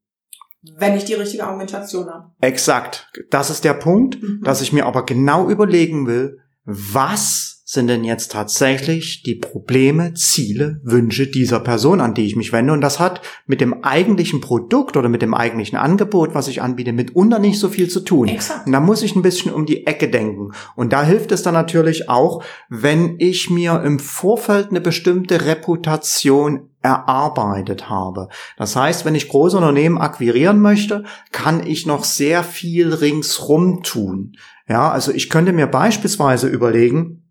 Wenn 0.79 0.97
ich 0.97 1.05
die 1.05 1.15
richtige 1.15 1.43
Argumentation 1.43 2.09
habe. 2.09 2.31
Exakt. 2.41 3.11
Das 3.31 3.51
ist 3.51 3.65
der 3.65 3.75
Punkt, 3.75 4.23
mhm. 4.23 4.43
dass 4.45 4.61
ich 4.61 4.73
mir 4.73 4.87
aber 4.87 5.05
genau 5.05 5.51
überlegen 5.51 6.07
will, 6.07 6.39
was 6.65 7.56
sind 7.69 7.89
denn 7.89 8.05
jetzt 8.05 8.31
tatsächlich 8.31 9.25
die 9.25 9.35
Probleme, 9.35 10.15
Ziele, 10.15 10.81
Wünsche 10.85 11.27
dieser 11.27 11.59
Person, 11.59 12.01
an 12.01 12.15
die 12.15 12.25
ich 12.25 12.37
mich 12.37 12.53
wende. 12.53 12.73
Und 12.73 12.81
das 12.81 13.01
hat 13.01 13.23
mit 13.49 13.61
dem 13.61 13.83
eigentlichen 13.83 14.41
Produkt 14.41 14.97
oder 14.97 15.09
mit 15.09 15.21
dem 15.21 15.35
eigentlichen 15.35 15.77
Angebot, 15.77 16.33
was 16.33 16.47
ich 16.47 16.63
anbiete, 16.63 16.93
mitunter 16.93 17.41
nicht 17.41 17.59
so 17.59 17.69
viel 17.69 17.91
zu 17.91 18.01
tun. 18.01 18.29
Exakt. 18.29 18.67
Und 18.67 18.73
da 18.73 18.79
muss 18.79 19.03
ich 19.03 19.17
ein 19.17 19.23
bisschen 19.23 19.53
um 19.53 19.67
die 19.67 19.85
Ecke 19.85 20.09
denken. 20.09 20.53
Und 20.77 20.93
da 20.93 21.03
hilft 21.03 21.33
es 21.33 21.43
dann 21.43 21.55
natürlich 21.55 22.09
auch, 22.09 22.45
wenn 22.69 23.17
ich 23.19 23.51
mir 23.51 23.83
im 23.83 23.99
Vorfeld 23.99 24.71
eine 24.71 24.81
bestimmte 24.81 25.45
Reputation 25.45 26.71
erarbeitet 26.83 27.91
habe. 27.91 28.29
Das 28.57 28.77
heißt, 28.77 29.05
wenn 29.05 29.17
ich 29.17 29.29
große 29.29 29.57
Unternehmen 29.57 29.99
akquirieren 29.99 30.61
möchte, 30.61 31.03
kann 31.33 31.67
ich 31.67 31.85
noch 31.85 32.05
sehr 32.05 32.45
viel 32.45 32.95
ringsrum 32.95 33.83
tun. 33.83 34.37
Ja, 34.69 34.89
also 34.93 35.11
ich 35.11 35.31
könnte 35.31 35.53
mir 35.53 35.67
beispielsweise 35.67 36.47
überlegen, 36.47 37.25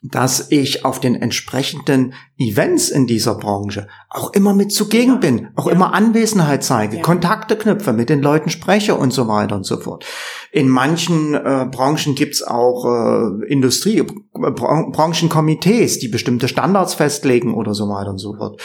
dass 0.00 0.52
ich 0.52 0.84
auf 0.84 1.00
den 1.00 1.16
entsprechenden 1.16 2.14
Events 2.38 2.88
in 2.88 3.08
dieser 3.08 3.34
Branche 3.34 3.88
auch 4.10 4.32
immer 4.32 4.54
mit 4.54 4.70
zugegen 4.72 5.18
bin, 5.18 5.48
auch 5.56 5.66
ja. 5.66 5.72
immer 5.72 5.92
Anwesenheit 5.92 6.62
zeige, 6.62 6.98
ja. 6.98 7.02
Kontakte 7.02 7.56
knüpfe, 7.56 7.92
mit 7.92 8.08
den 8.08 8.22
Leuten 8.22 8.48
spreche 8.48 8.94
und 8.94 9.12
so 9.12 9.26
weiter 9.26 9.56
und 9.56 9.66
so 9.66 9.76
fort. 9.78 10.04
In 10.52 10.68
manchen 10.68 11.34
äh, 11.34 11.66
Branchen 11.68 12.14
gibt's 12.14 12.44
auch 12.44 12.84
äh, 12.84 13.46
Industrie, 13.48 14.04
Bran 14.32 14.92
Branchenkomitees, 14.92 15.98
die 15.98 16.08
bestimmte 16.08 16.46
Standards 16.46 16.94
festlegen 16.94 17.52
oder 17.54 17.74
so 17.74 17.88
weiter 17.88 18.10
und 18.10 18.18
so 18.18 18.36
fort. 18.36 18.60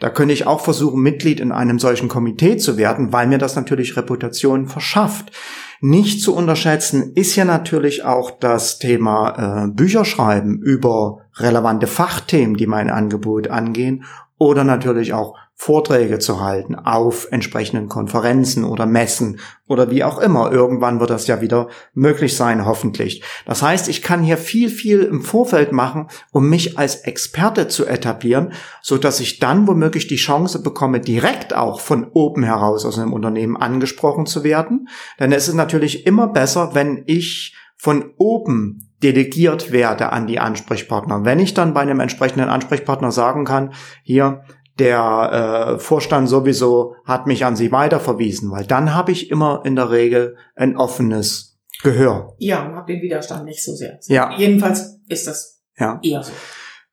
Da 0.00 0.08
könnte 0.08 0.32
ich 0.32 0.46
auch 0.46 0.60
versuchen, 0.60 1.02
Mitglied 1.02 1.40
in 1.40 1.52
einem 1.52 1.78
solchen 1.78 2.08
Komitee 2.08 2.56
zu 2.56 2.78
werden, 2.78 3.12
weil 3.12 3.26
mir 3.26 3.38
das 3.38 3.56
natürlich 3.56 3.94
Reputation 3.98 4.68
verschafft. 4.68 5.32
Nicht 5.80 6.22
zu 6.22 6.34
unterschätzen 6.34 7.12
ist 7.14 7.36
ja 7.36 7.44
natürlich 7.44 8.04
auch 8.04 8.32
das 8.32 8.78
Thema 8.78 9.64
äh, 9.64 9.68
Bücherschreiben 9.68 10.60
über 10.60 11.20
relevante 11.36 11.86
Fachthemen, 11.86 12.56
die 12.56 12.66
mein 12.66 12.90
Angebot 12.90 13.48
angehen 13.48 14.04
oder 14.38 14.64
natürlich 14.64 15.12
auch 15.12 15.36
Vorträge 15.60 16.20
zu 16.20 16.40
halten 16.40 16.76
auf 16.76 17.26
entsprechenden 17.32 17.88
Konferenzen 17.88 18.62
oder 18.62 18.86
Messen 18.86 19.40
oder 19.66 19.90
wie 19.90 20.04
auch 20.04 20.18
immer. 20.18 20.52
Irgendwann 20.52 21.00
wird 21.00 21.10
das 21.10 21.26
ja 21.26 21.40
wieder 21.40 21.66
möglich 21.94 22.36
sein, 22.36 22.64
hoffentlich. 22.64 23.24
Das 23.44 23.60
heißt, 23.60 23.88
ich 23.88 24.00
kann 24.00 24.22
hier 24.22 24.38
viel, 24.38 24.70
viel 24.70 25.02
im 25.02 25.20
Vorfeld 25.20 25.72
machen, 25.72 26.06
um 26.30 26.48
mich 26.48 26.78
als 26.78 27.00
Experte 27.00 27.66
zu 27.66 27.86
etablieren, 27.86 28.52
so 28.82 28.98
dass 28.98 29.18
ich 29.18 29.40
dann 29.40 29.66
womöglich 29.66 30.06
die 30.06 30.16
Chance 30.16 30.62
bekomme, 30.62 31.00
direkt 31.00 31.54
auch 31.54 31.80
von 31.80 32.06
oben 32.12 32.44
heraus 32.44 32.86
aus 32.86 32.96
einem 32.96 33.12
Unternehmen 33.12 33.56
angesprochen 33.56 34.26
zu 34.26 34.44
werden. 34.44 34.88
Denn 35.18 35.32
es 35.32 35.48
ist 35.48 35.54
natürlich 35.54 36.06
immer 36.06 36.28
besser, 36.28 36.76
wenn 36.76 37.02
ich 37.06 37.56
von 37.76 38.12
oben 38.16 38.88
delegiert 39.02 39.70
werde 39.70 40.10
an 40.12 40.26
die 40.26 40.40
Ansprechpartner. 40.40 41.24
Wenn 41.24 41.38
ich 41.38 41.54
dann 41.54 41.72
bei 41.72 41.80
einem 41.80 42.00
entsprechenden 42.00 42.48
Ansprechpartner 42.48 43.12
sagen 43.12 43.44
kann, 43.44 43.72
hier, 44.02 44.42
der 44.78 45.76
äh, 45.76 45.78
Vorstand 45.78 46.28
sowieso 46.28 46.94
hat 47.04 47.26
mich 47.26 47.44
an 47.44 47.56
sie 47.56 47.72
weiterverwiesen, 47.72 48.50
weil 48.50 48.64
dann 48.64 48.94
habe 48.94 49.12
ich 49.12 49.30
immer 49.30 49.62
in 49.64 49.76
der 49.76 49.90
Regel 49.90 50.36
ein 50.54 50.76
offenes 50.76 51.58
Gehör. 51.82 52.34
Ja, 52.38 52.66
und 52.66 52.74
habe 52.74 52.92
den 52.92 53.02
Widerstand 53.02 53.44
nicht 53.44 53.62
so 53.62 53.74
sehr. 53.74 53.98
Ja. 54.06 54.36
Jedenfalls 54.36 55.00
ist 55.08 55.26
das 55.26 55.60
ja. 55.78 56.00
eher 56.02 56.22
so. 56.22 56.32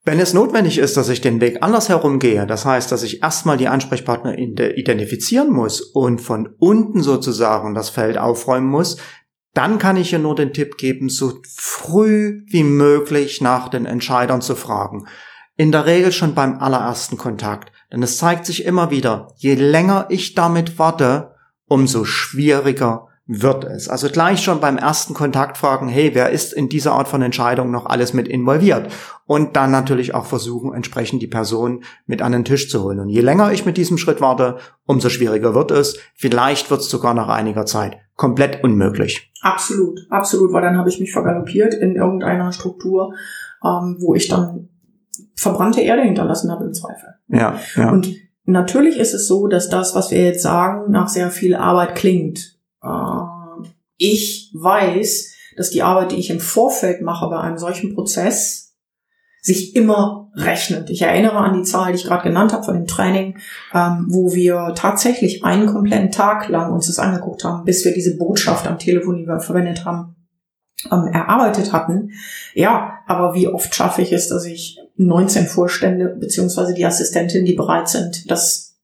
Wenn 0.04 0.20
es 0.20 0.36
notwendig 0.36 0.78
ist, 0.78 0.98
dass 0.98 1.10
ich 1.10 1.22
den 1.22 1.42
Weg 1.42 1.64
anders 1.64 1.90
herumgehe, 1.90 2.46
das 2.46 2.64
heißt, 2.64 2.92
dass 2.92 3.02
ich 3.02 3.24
erstmal 3.24 3.58
die 3.58 3.68
Ansprechpartner 3.68 4.38
identifizieren 4.38 5.52
muss 5.52 5.82
und 5.82 6.22
von 6.22 6.54
unten 6.60 7.02
sozusagen 7.02 7.74
das 7.74 7.90
Feld 7.90 8.20
aufräumen 8.20 8.68
muss, 8.68 8.98
dann 9.56 9.80
kann 9.80 9.98
ich 9.98 10.14
ihr 10.14 10.20
nur 10.20 10.36
den 10.36 10.54
Tipp 10.54 10.78
geben, 10.78 11.10
so 11.10 11.34
früh 11.56 12.44
wie 12.48 12.64
möglich 12.64 13.42
nach 13.42 13.70
den 13.70 13.88
Entscheidern 13.88 14.42
zu 14.42 14.56
fragen. 14.56 15.08
In 15.56 15.72
der 15.72 15.88
Regel 15.88 16.12
schon 16.12 16.36
beim 16.36 16.60
allerersten 16.60 17.18
Kontakt. 17.18 17.72
Denn 17.92 18.04
es 18.04 18.18
zeigt 18.18 18.46
sich 18.46 18.66
immer 18.66 18.92
wieder, 18.92 19.30
je 19.36 19.56
länger 19.56 20.08
ich 20.10 20.36
damit 20.36 20.80
warte, 20.80 21.32
umso 21.68 22.04
schwieriger 22.06 23.08
wird 23.28 23.64
es. 23.64 23.90
Also 23.90 24.10
gleich 24.10 24.44
schon 24.44 24.60
beim 24.60 24.78
ersten 24.78 25.16
Kontakt 25.16 25.58
fragen, 25.58 25.88
hey, 25.88 26.12
wer 26.14 26.30
ist 26.30 26.54
in 26.54 26.70
dieser 26.70 26.94
Art 26.94 27.08
von 27.08 27.24
Entscheidung 27.24 27.72
noch 27.72 27.88
alles 27.88 28.14
mit 28.14 28.28
involviert? 28.28 28.92
Und 29.26 29.56
dann 29.56 29.72
natürlich 29.72 30.14
auch 30.14 30.26
versuchen, 30.26 30.74
entsprechend 30.74 31.24
die 31.24 31.28
Person 31.28 31.84
mit 32.06 32.22
an 32.22 32.34
den 32.34 32.46
Tisch 32.46 32.70
zu 32.70 32.84
holen. 32.84 33.00
Und 33.00 33.10
je 33.10 33.22
länger 33.22 33.52
ich 33.52 33.66
mit 33.66 33.78
diesem 33.78 33.98
Schritt 33.98 34.22
warte, 34.22 34.58
umso 34.86 35.10
schwieriger 35.10 35.56
wird 35.56 35.72
es. 35.72 35.98
Vielleicht 36.14 36.70
wird 36.70 36.82
es 36.82 36.90
sogar 36.90 37.16
nach 37.16 37.30
einiger 37.30 37.66
Zeit 37.66 37.98
komplett 38.16 38.64
unmöglich. 38.64 39.32
Absolut, 39.42 40.00
absolut, 40.10 40.54
weil 40.54 40.62
dann 40.62 40.78
habe 40.78 40.90
ich 40.90 41.00
mich 41.00 41.12
vergaloppiert 41.12 41.74
in 41.74 41.96
irgendeiner 41.96 42.52
Struktur, 42.52 43.14
ähm, 43.64 43.98
wo 44.00 44.16
ich 44.16 44.28
dann 44.28 44.70
verbrannte 45.36 45.82
Erde 45.82 46.04
hinterlassen 46.04 46.52
habe 46.52 46.66
im 46.66 46.74
Zweifel. 46.74 47.16
Ja, 47.28 47.60
ja. 47.76 47.92
Und 47.92 48.14
natürlich 48.46 48.98
ist 48.98 49.14
es 49.14 49.28
so, 49.28 49.48
dass 49.48 49.70
das, 49.70 49.96
was 49.96 50.12
wir 50.12 50.24
jetzt 50.24 50.44
sagen, 50.44 50.92
nach 50.92 51.08
sehr 51.08 51.30
viel 51.30 51.56
Arbeit 51.56 51.96
klingt. 51.96 52.58
Äh, 52.84 52.88
ich 53.98 54.52
weiß, 54.54 55.34
dass 55.58 55.70
die 55.70 55.84
Arbeit, 55.84 56.12
die 56.12 56.18
ich 56.18 56.30
im 56.30 56.40
Vorfeld 56.40 57.02
mache 57.02 57.30
bei 57.30 57.40
einem 57.40 57.58
solchen 57.58 57.94
Prozess, 57.96 58.66
sich 59.42 59.76
immer 59.76 60.32
rechnet. 60.36 60.90
Ich 60.90 61.04
erinnere 61.04 61.38
an 61.38 61.54
die 61.54 61.64
Zahl, 61.64 61.92
die 61.92 62.00
ich 62.00 62.06
gerade 62.06 62.24
genannt 62.24 62.52
habe 62.52 62.64
von 62.64 62.74
dem 62.74 62.88
Training, 62.88 63.38
ähm, 63.74 64.08
wo 64.10 64.34
wir 64.34 64.74
tatsächlich 64.76 65.44
einen 65.44 65.68
kompletten 65.68 66.12
Tag 66.12 66.50
lang 66.50 66.74
uns 66.74 66.88
das 66.88 66.98
angeguckt 66.98 67.44
haben, 67.44 67.64
bis 67.64 67.86
wir 67.86 67.94
diese 67.94 68.18
Botschaft 68.18 68.68
am 68.68 68.80
Telefon, 68.80 69.18
die 69.18 69.28
wir 69.28 69.40
verwendet 69.40 69.86
haben, 69.86 70.16
ähm, 70.92 71.08
erarbeitet 71.12 71.74
hatten. 71.74 72.12
Ja, 72.54 73.00
aber 73.08 73.34
wie 73.34 73.48
oft 73.48 73.74
schaffe 73.74 74.02
ich 74.02 74.12
es, 74.12 74.28
dass 74.30 74.46
ich 74.46 74.80
19 74.98 75.48
Vorstände 75.48 76.16
beziehungsweise 76.20 76.74
die 76.74 76.86
Assistentin, 76.86 77.46
die 77.46 77.54
bereit 77.54 77.90
sind, 77.90 78.30
das 78.30 78.78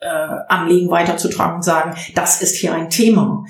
äh, 0.00 0.06
Anliegen 0.06 0.90
weiterzutragen 0.90 1.56
und 1.56 1.62
sagen, 1.62 1.96
das 2.14 2.42
ist 2.42 2.56
hier 2.56 2.74
ein 2.74 2.90
Thema. 2.90 3.44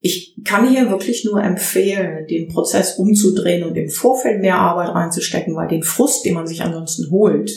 Ich 0.00 0.40
kann 0.44 0.68
hier 0.68 0.90
wirklich 0.90 1.24
nur 1.24 1.42
empfehlen, 1.42 2.26
den 2.28 2.48
Prozess 2.48 2.96
umzudrehen 2.98 3.64
und 3.64 3.76
im 3.76 3.88
Vorfeld 3.88 4.40
mehr 4.40 4.58
Arbeit 4.58 4.90
reinzustecken, 4.90 5.56
weil 5.56 5.68
den 5.68 5.82
Frust, 5.82 6.24
den 6.24 6.34
man 6.34 6.46
sich 6.46 6.62
ansonsten 6.62 7.10
holt, 7.10 7.50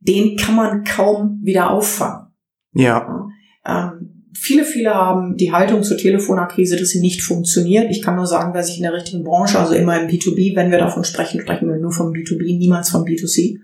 den 0.00 0.36
kann 0.36 0.54
man 0.54 0.84
kaum 0.84 1.40
wieder 1.42 1.70
auffangen. 1.70 2.26
Ja. 2.74 3.28
Ähm, 3.64 4.13
viele, 4.34 4.64
viele 4.64 4.94
haben 4.94 5.36
die 5.36 5.52
Haltung 5.52 5.82
zur 5.82 5.96
Telefonakquise, 5.96 6.76
dass 6.76 6.90
sie 6.90 7.00
nicht 7.00 7.22
funktioniert. 7.22 7.90
Ich 7.90 8.02
kann 8.02 8.16
nur 8.16 8.26
sagen, 8.26 8.54
wer 8.54 8.62
sich 8.62 8.76
in 8.76 8.82
der 8.82 8.92
richtigen 8.92 9.24
Branche, 9.24 9.58
also 9.58 9.74
immer 9.74 10.00
im 10.00 10.08
B2B, 10.08 10.56
wenn 10.56 10.70
wir 10.70 10.78
davon 10.78 11.04
sprechen, 11.04 11.40
sprechen 11.40 11.68
wir 11.68 11.76
nur 11.76 11.92
vom 11.92 12.12
B2B, 12.12 12.58
niemals 12.58 12.90
vom 12.90 13.04
B2C, 13.04 13.58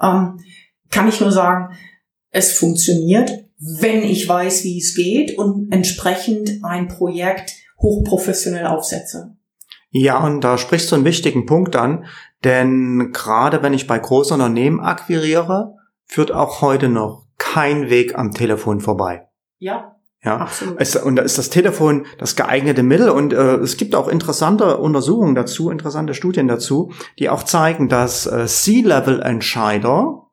ähm, 0.00 0.40
kann 0.90 1.08
ich 1.08 1.20
nur 1.20 1.32
sagen, 1.32 1.74
es 2.30 2.52
funktioniert 2.52 3.48
wenn 3.58 4.02
ich 4.02 4.28
weiß, 4.28 4.64
wie 4.64 4.78
es 4.78 4.94
geht 4.94 5.36
und 5.36 5.72
entsprechend 5.72 6.60
ein 6.62 6.88
Projekt 6.88 7.52
hochprofessionell 7.78 8.66
aufsetze. 8.66 9.36
Ja, 9.90 10.24
und 10.24 10.42
da 10.42 10.58
sprichst 10.58 10.90
du 10.90 10.96
einen 10.96 11.04
wichtigen 11.04 11.46
Punkt 11.46 11.74
an, 11.74 12.04
denn 12.44 13.10
gerade 13.12 13.62
wenn 13.62 13.74
ich 13.74 13.86
bei 13.86 13.98
großen 13.98 14.34
Unternehmen 14.34 14.80
akquiriere, 14.80 15.74
führt 16.04 16.30
auch 16.30 16.60
heute 16.60 16.88
noch 16.88 17.26
kein 17.38 17.90
Weg 17.90 18.16
am 18.16 18.32
Telefon 18.32 18.80
vorbei. 18.80 19.28
Ja. 19.58 19.96
Ja, 20.24 20.38
Absolut. 20.38 20.80
Es, 20.80 20.96
und 20.96 21.16
da 21.16 21.22
ist 21.22 21.38
das 21.38 21.48
Telefon 21.48 22.04
das 22.18 22.34
geeignete 22.34 22.82
Mittel 22.82 23.08
und 23.08 23.32
äh, 23.32 23.56
es 23.56 23.76
gibt 23.76 23.94
auch 23.94 24.08
interessante 24.08 24.78
Untersuchungen 24.78 25.36
dazu, 25.36 25.70
interessante 25.70 26.12
Studien 26.14 26.48
dazu, 26.48 26.92
die 27.20 27.28
auch 27.28 27.44
zeigen, 27.44 27.88
dass 27.88 28.26
äh, 28.26 28.46
C-Level-Entscheider 28.46 30.24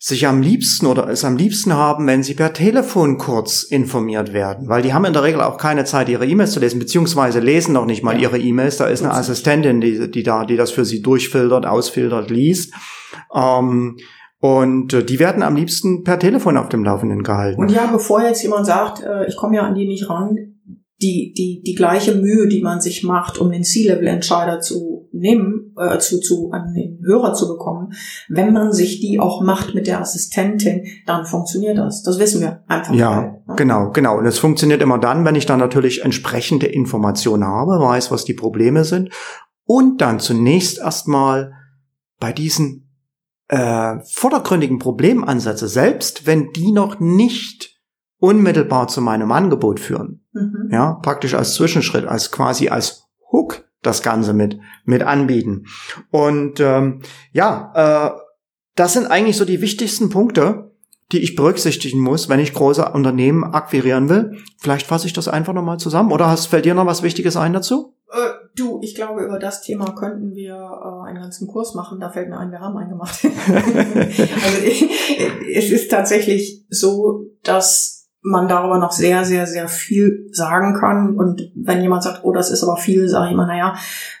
sich 0.00 0.28
am 0.28 0.42
liebsten 0.42 0.86
oder 0.86 1.08
es 1.08 1.24
am 1.24 1.36
liebsten 1.36 1.72
haben, 1.72 2.06
wenn 2.06 2.22
sie 2.22 2.34
per 2.34 2.52
Telefon 2.52 3.18
kurz 3.18 3.64
informiert 3.64 4.32
werden, 4.32 4.68
weil 4.68 4.82
die 4.82 4.94
haben 4.94 5.04
in 5.04 5.12
der 5.12 5.24
Regel 5.24 5.40
auch 5.40 5.56
keine 5.56 5.84
Zeit, 5.84 6.08
ihre 6.08 6.24
E-Mails 6.24 6.52
zu 6.52 6.60
lesen, 6.60 6.78
beziehungsweise 6.78 7.40
lesen 7.40 7.72
noch 7.72 7.84
nicht 7.84 8.04
mal 8.04 8.14
ja. 8.14 8.22
ihre 8.22 8.38
E-Mails. 8.38 8.76
Da 8.76 8.86
ist 8.86 9.02
eine 9.02 9.12
Assistentin, 9.12 9.80
die, 9.80 10.08
die 10.08 10.22
da, 10.22 10.44
die 10.44 10.56
das 10.56 10.70
für 10.70 10.84
sie 10.84 11.02
durchfiltert, 11.02 11.66
ausfiltert, 11.66 12.30
liest. 12.30 12.74
Ähm, 13.34 13.96
und 14.40 14.92
äh, 14.92 15.04
die 15.04 15.18
werden 15.18 15.42
am 15.42 15.56
liebsten 15.56 16.04
per 16.04 16.18
Telefon 16.18 16.56
auf 16.56 16.68
dem 16.68 16.84
Laufenden 16.84 17.22
gehalten. 17.22 17.60
Und 17.60 17.70
ja, 17.70 17.86
bevor 17.86 18.22
jetzt 18.22 18.42
jemand 18.42 18.66
sagt, 18.66 19.02
äh, 19.02 19.26
ich 19.26 19.36
komme 19.36 19.56
ja 19.56 19.62
an 19.62 19.74
die 19.74 19.86
nicht 19.86 20.08
ran, 20.08 20.54
die, 21.00 21.32
die, 21.36 21.62
die 21.64 21.74
gleiche 21.74 22.14
Mühe, 22.14 22.48
die 22.48 22.60
man 22.60 22.80
sich 22.80 23.04
macht, 23.04 23.38
um 23.38 23.50
den 23.50 23.62
C-Level-Entscheider 23.62 24.60
zu 24.60 25.08
nehmen, 25.12 25.74
äh, 25.78 25.98
zu, 25.98 26.20
zu, 26.20 26.50
an 26.52 26.74
den 26.74 27.00
Hörer 27.04 27.34
zu 27.34 27.48
bekommen, 27.48 27.92
wenn 28.28 28.52
man 28.52 28.72
sich 28.72 29.00
die 29.00 29.20
auch 29.20 29.42
macht 29.42 29.74
mit 29.74 29.86
der 29.86 30.00
Assistentin, 30.00 30.84
dann 31.06 31.24
funktioniert 31.24 31.78
das. 31.78 32.02
Das 32.02 32.18
wissen 32.18 32.40
wir 32.40 32.62
einfach. 32.66 32.94
Ja, 32.94 33.10
mal, 33.10 33.42
ne? 33.46 33.54
genau, 33.56 33.90
genau. 33.90 34.18
Und 34.18 34.26
es 34.26 34.38
funktioniert 34.38 34.82
immer 34.82 34.98
dann, 34.98 35.24
wenn 35.24 35.36
ich 35.36 35.46
dann 35.46 35.60
natürlich 35.60 36.04
entsprechende 36.04 36.66
Informationen 36.66 37.44
habe, 37.44 37.78
weiß, 37.78 38.10
was 38.10 38.24
die 38.24 38.34
Probleme 38.34 38.84
sind 38.84 39.10
und 39.64 40.00
dann 40.00 40.18
zunächst 40.18 40.78
erstmal 40.78 41.52
bei 42.18 42.32
diesen 42.32 42.87
äh, 43.48 43.98
vordergründigen 44.04 44.78
Problemansätze, 44.78 45.68
selbst 45.68 46.26
wenn 46.26 46.52
die 46.52 46.72
noch 46.72 47.00
nicht 47.00 47.78
unmittelbar 48.18 48.88
zu 48.88 49.00
meinem 49.00 49.32
Angebot 49.32 49.80
führen. 49.80 50.26
Mhm. 50.32 50.68
Ja, 50.70 50.94
praktisch 50.94 51.34
als 51.34 51.54
Zwischenschritt, 51.54 52.06
als 52.06 52.30
quasi 52.30 52.68
als 52.68 53.06
Hook 53.30 53.64
das 53.82 54.02
Ganze 54.02 54.34
mit, 54.34 54.58
mit 54.84 55.02
anbieten. 55.02 55.66
Und 56.10 56.60
ähm, 56.60 57.02
ja, 57.32 57.72
äh, 57.74 58.20
das 58.74 58.92
sind 58.92 59.06
eigentlich 59.06 59.36
so 59.36 59.44
die 59.44 59.60
wichtigsten 59.60 60.10
Punkte, 60.10 60.72
die 61.12 61.18
ich 61.18 61.36
berücksichtigen 61.36 62.00
muss, 62.00 62.28
wenn 62.28 62.40
ich 62.40 62.52
große 62.52 62.84
Unternehmen 62.92 63.44
akquirieren 63.44 64.08
will. 64.08 64.38
Vielleicht 64.58 64.86
fasse 64.86 65.06
ich 65.06 65.12
das 65.12 65.26
einfach 65.26 65.54
nochmal 65.54 65.78
zusammen. 65.78 66.12
Oder 66.12 66.28
hast, 66.28 66.46
fällt 66.46 66.64
dir 66.64 66.74
noch 66.74 66.86
was 66.86 67.02
Wichtiges 67.02 67.36
ein 67.36 67.52
dazu? 67.52 67.94
Äh, 68.10 68.48
du, 68.56 68.80
ich 68.82 68.94
glaube, 68.94 69.22
über 69.22 69.38
das 69.38 69.62
Thema 69.62 69.92
könnten 69.92 70.34
wir 70.34 70.54
äh, 70.54 71.08
einen 71.08 71.20
ganzen 71.20 71.46
Kurs 71.46 71.74
machen. 71.74 72.00
Da 72.00 72.10
fällt 72.10 72.30
mir 72.30 72.38
ein, 72.38 72.50
wir 72.50 72.60
haben 72.60 72.76
einen 72.76 72.90
gemacht. 72.90 73.18
also 73.24 74.58
ich, 74.64 74.90
es 75.54 75.70
ist 75.70 75.90
tatsächlich 75.90 76.64
so, 76.70 77.26
dass 77.42 77.98
man 78.20 78.48
darüber 78.48 78.78
noch 78.78 78.92
sehr, 78.92 79.24
sehr, 79.24 79.46
sehr 79.46 79.68
viel 79.68 80.28
sagen 80.32 80.74
kann. 80.78 81.16
Und 81.16 81.52
wenn 81.54 81.82
jemand 81.82 82.02
sagt, 82.02 82.24
oh, 82.24 82.32
das 82.32 82.50
ist 82.50 82.62
aber 82.62 82.76
viel, 82.76 83.08
sage 83.08 83.26
ich 83.26 83.32
immer, 83.32 83.46
naja, 83.46 83.74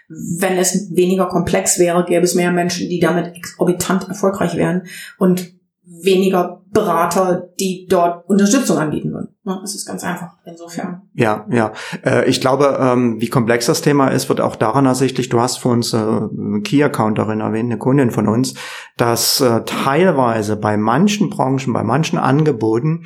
wenn 0.08 0.56
es 0.56 0.94
weniger 0.94 1.26
komplex 1.26 1.78
wäre, 1.78 2.04
gäbe 2.04 2.24
es 2.24 2.34
mehr 2.34 2.52
Menschen, 2.52 2.88
die 2.88 3.00
damit 3.00 3.34
exorbitant 3.36 4.08
erfolgreich 4.08 4.56
wären 4.56 4.82
und 5.18 5.52
weniger 5.82 6.62
Berater, 6.70 7.48
die 7.58 7.86
dort 7.88 8.28
Unterstützung 8.28 8.78
anbieten 8.78 9.12
würden. 9.12 9.34
Das 9.56 9.74
ist 9.74 9.86
ganz 9.86 10.04
einfach. 10.04 10.34
Insofern. 10.44 11.02
Ja, 11.14 11.46
ja. 11.50 11.72
Äh, 12.04 12.28
ich 12.28 12.40
glaube, 12.40 12.78
ähm, 12.80 13.20
wie 13.20 13.28
komplex 13.28 13.66
das 13.66 13.80
Thema 13.80 14.08
ist, 14.08 14.28
wird 14.28 14.40
auch 14.40 14.56
daran 14.56 14.86
ersichtlich. 14.86 15.28
Du 15.28 15.40
hast 15.40 15.58
für 15.58 15.68
uns 15.68 15.92
äh, 15.92 16.60
Key-Accounterin 16.62 17.40
erwähnt, 17.40 17.70
eine 17.70 17.78
Kundin 17.78 18.10
von 18.10 18.28
uns, 18.28 18.54
dass 18.96 19.40
äh, 19.40 19.62
teilweise 19.64 20.56
bei 20.56 20.76
manchen 20.76 21.30
Branchen, 21.30 21.72
bei 21.72 21.82
manchen 21.82 22.18
Angeboten 22.18 23.04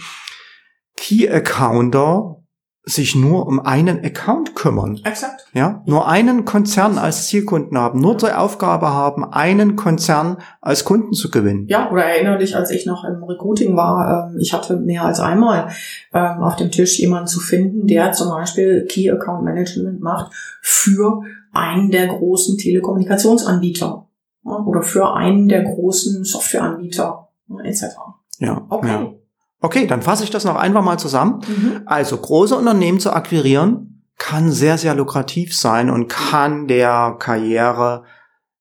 Key-Accounter 0.97 2.42
sich 2.85 3.15
nur 3.15 3.47
um 3.47 3.61
einen 3.61 4.05
Account 4.05 4.57
kümmern. 4.57 4.99
Exakt. 5.05 5.47
Ja, 5.55 5.83
nur 5.87 6.09
einen 6.09 6.45
Konzern 6.45 6.99
als 6.99 7.29
Zielkunden 7.29 7.79
haben, 7.79 8.01
nur 8.01 8.19
zur 8.19 8.37
Aufgabe 8.39 8.91
haben, 8.91 9.25
einen 9.25 9.77
Konzern 9.77 10.39
als 10.61 10.85
Kunden 10.85 11.13
zu 11.13 11.31
gewinnen. 11.31 11.67
Ja, 11.69 11.91
oder 11.93 12.05
erinnere 12.05 12.39
dich, 12.39 12.57
als 12.57 12.71
ich 12.71 12.85
noch 12.85 13.05
im 13.05 13.23
Recruiting 13.23 13.77
war, 13.77 14.31
ähm, 14.31 14.39
ich 14.39 14.53
hatte 14.53 14.77
mehr 14.77 15.05
als 15.05 15.21
einmal 15.21 15.69
ähm, 16.13 16.43
auf 16.43 16.57
dem 16.57 16.73
Tisch 16.73 16.99
jemanden 16.99 17.29
zu 17.29 17.39
finden, 17.39 17.87
der 17.87 18.13
zum 18.13 18.31
Beispiel 18.31 18.85
Key 18.89 19.11
Account 19.11 19.45
Management 19.45 20.01
macht 20.01 20.33
für 20.61 21.23
einen 21.53 21.91
der 21.91 22.09
großen 22.09 22.59
Telekommunikationsanbieter 22.59 24.09
oder 24.43 24.83
für 24.83 25.15
einen 25.15 25.49
der 25.49 25.63
großen 25.63 26.25
Softwareanbieter 26.25 27.29
etc. 27.63 27.85
Ja. 28.39 28.67
Okay. 28.69 28.89
Ja. 28.89 29.13
Okay, 29.63 29.87
dann 29.87 30.03
fasse 30.03 30.25
ich 30.25 30.31
das 30.31 30.45
noch 30.45 30.57
einfach 30.57 30.83
mal 30.83 30.99
zusammen. 30.99 31.41
Mhm. 31.47 31.83
Also 31.87 32.17
große 32.17 32.57
Unternehmen 32.57 33.01
zu 33.01 33.13
akquirieren 33.13 34.05
kann 34.19 34.51
sehr, 34.51 34.77
sehr 34.77 34.95
lukrativ 34.95 35.57
sein 35.57 35.89
und 35.89 36.09
kann 36.09 36.69
der 36.69 37.17
Karriere 37.19 38.05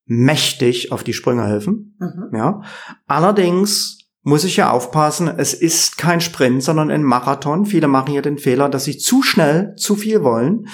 mächtig 0.05 0.91
auf 0.91 1.03
die 1.03 1.13
Sprünge 1.13 1.45
helfen. 1.45 1.97
Mhm. 1.99 2.37
Ja. 2.37 2.61
Allerdings 3.07 3.99
muss 4.23 4.43
ich 4.43 4.57
ja 4.57 4.69
aufpassen, 4.69 5.27
es 5.27 5.53
ist 5.53 5.97
kein 5.97 6.21
Sprint, 6.21 6.63
sondern 6.63 6.91
ein 6.91 7.03
Marathon. 7.03 7.65
Viele 7.65 7.87
machen 7.87 8.11
hier 8.11 8.21
den 8.21 8.37
Fehler, 8.37 8.69
dass 8.69 8.83
sie 8.83 8.97
zu 8.97 9.23
schnell 9.23 9.73
zu 9.77 9.95
viel 9.95 10.23
wollen. 10.23 10.67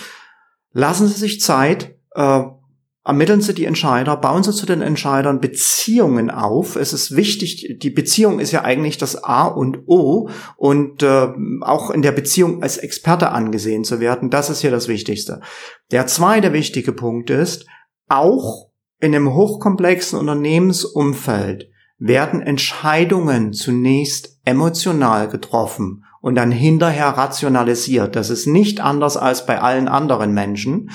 Lassen 0.73 1.07
Sie 1.07 1.19
sich 1.19 1.39
Zeit, 1.39 1.95
äh, 2.15 2.43
ermitteln 3.07 3.41
Sie 3.41 3.53
die 3.53 3.65
Entscheider, 3.65 4.17
bauen 4.17 4.43
Sie 4.43 4.51
zu 4.51 4.65
den 4.65 4.81
Entscheidern 4.81 5.39
Beziehungen 5.39 6.29
auf. 6.29 6.75
Es 6.75 6.91
ist 6.91 7.15
wichtig, 7.15 7.77
die 7.81 7.89
Beziehung 7.89 8.39
ist 8.39 8.51
ja 8.51 8.63
eigentlich 8.63 8.97
das 8.97 9.23
A 9.23 9.47
und 9.47 9.87
O 9.87 10.29
und 10.57 11.03
äh, 11.03 11.29
auch 11.61 11.89
in 11.89 12.01
der 12.01 12.11
Beziehung 12.11 12.61
als 12.61 12.77
Experte 12.77 13.31
angesehen 13.31 13.85
zu 13.85 14.01
werden, 14.01 14.29
das 14.29 14.49
ist 14.49 14.59
hier 14.59 14.71
das 14.71 14.89
Wichtigste. 14.89 15.39
Der 15.91 16.05
zweite 16.07 16.51
wichtige 16.51 16.91
Punkt 16.91 17.29
ist, 17.29 17.65
auch 18.09 18.67
in 18.99 19.15
einem 19.15 19.33
hochkomplexen 19.33 20.19
Unternehmensumfeld 20.19 21.69
werden 21.99 22.41
Entscheidungen 22.41 23.53
zunächst 23.53 24.39
emotional 24.43 25.29
getroffen 25.29 26.03
und 26.27 26.35
dann 26.35 26.51
hinterher 26.51 27.07
rationalisiert. 27.07 28.17
Das 28.17 28.29
ist 28.29 28.47
nicht 28.47 28.81
anders 28.81 29.15
als 29.15 29.45
bei 29.45 29.61
allen 29.61 29.87
anderen 29.87 30.33
Menschen. 30.33 30.89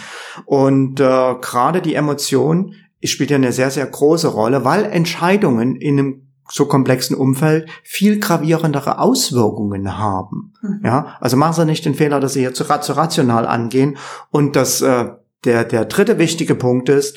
Und 0.45 1.01
äh, 1.01 1.35
gerade 1.40 1.81
die 1.81 1.95
Emotion 1.95 2.75
spielt 3.03 3.31
ja 3.31 3.37
eine 3.37 3.53
sehr, 3.53 3.71
sehr 3.71 3.87
große 3.87 4.29
Rolle, 4.29 4.66
weil 4.66 4.85
Entscheidungen 4.85 5.77
in 5.77 5.99
einem 5.99 6.27
so 6.51 6.66
komplexen 6.66 7.16
Umfeld 7.16 7.71
viel 7.83 8.21
gravierendere 8.21 8.99
Auswirkungen 8.99 9.97
haben. 9.97 10.53
Mhm. 10.61 10.81
Ja, 10.85 11.16
also 11.18 11.38
machen 11.38 11.55
Sie 11.55 11.64
nicht 11.64 11.87
den 11.87 11.95
Fehler, 11.95 12.21
dass 12.21 12.35
Sie 12.35 12.40
hier 12.40 12.53
zu, 12.53 12.64
zu 12.64 12.92
rational 12.92 13.47
angehen. 13.47 13.97
Und 14.31 14.55
das, 14.55 14.83
äh, 14.83 15.12
der, 15.47 15.64
der 15.64 15.87
dritte 15.87 16.18
wichtige 16.18 16.57
Punkt 16.57 16.90
ist, 16.90 17.16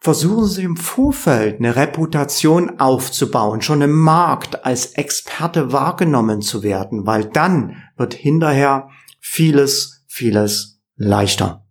versuchen 0.00 0.46
Sie 0.46 0.64
im 0.64 0.76
Vorfeld 0.76 1.58
eine 1.58 1.76
Reputation 1.76 2.80
aufzubauen, 2.80 3.60
schon 3.60 3.82
im 3.82 3.98
Markt 3.98 4.64
als 4.64 4.94
Experte 4.94 5.72
wahrgenommen 5.72 6.40
zu 6.40 6.62
werden, 6.62 7.06
weil 7.06 7.26
dann 7.26 7.76
wird 7.96 8.14
hinterher 8.14 8.88
vieles, 9.20 10.04
vieles 10.08 10.80
leichter. 10.96 11.66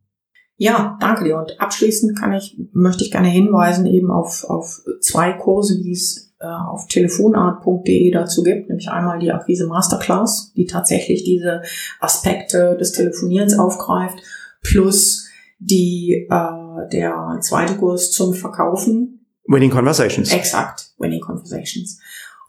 Ja, 0.58 0.98
danke 1.00 1.24
dir. 1.24 1.38
Und 1.38 1.60
abschließend 1.60 2.20
kann 2.20 2.34
ich, 2.34 2.60
möchte 2.74 3.04
ich 3.04 3.12
gerne 3.12 3.30
hinweisen 3.30 3.86
eben 3.86 4.12
auf, 4.12 4.44
auf 4.44 4.82
zwei 5.00 5.34
Kurse, 5.34 5.82
die 5.82 5.94
es 5.94 6.36
äh, 6.40 6.46
auf 6.46 6.88
telefonart.de 6.88 8.12
dazu 8.12 8.44
gibt, 8.44 8.68
nämlich 8.68 8.90
einmal 8.90 9.20
die 9.20 9.32
Akquise 9.32 9.68
Masterclass, 9.68 10.52
die 10.56 10.66
tatsächlich 10.66 11.24
diese 11.24 11.62
Aspekte 12.02 12.78
des 12.78 12.92
Telefonierens 12.92 13.58
aufgreift, 13.58 14.22
plus 14.62 15.29
die 15.60 16.28
äh, 16.30 16.90
der 16.92 17.38
zweite 17.42 17.76
Kurs 17.76 18.12
zum 18.12 18.34
Verkaufen. 18.34 19.26
Winning 19.46 19.70
Conversations. 19.70 20.32
Exakt, 20.32 20.92
Winning 20.98 21.22
Conversations. 21.22 22.00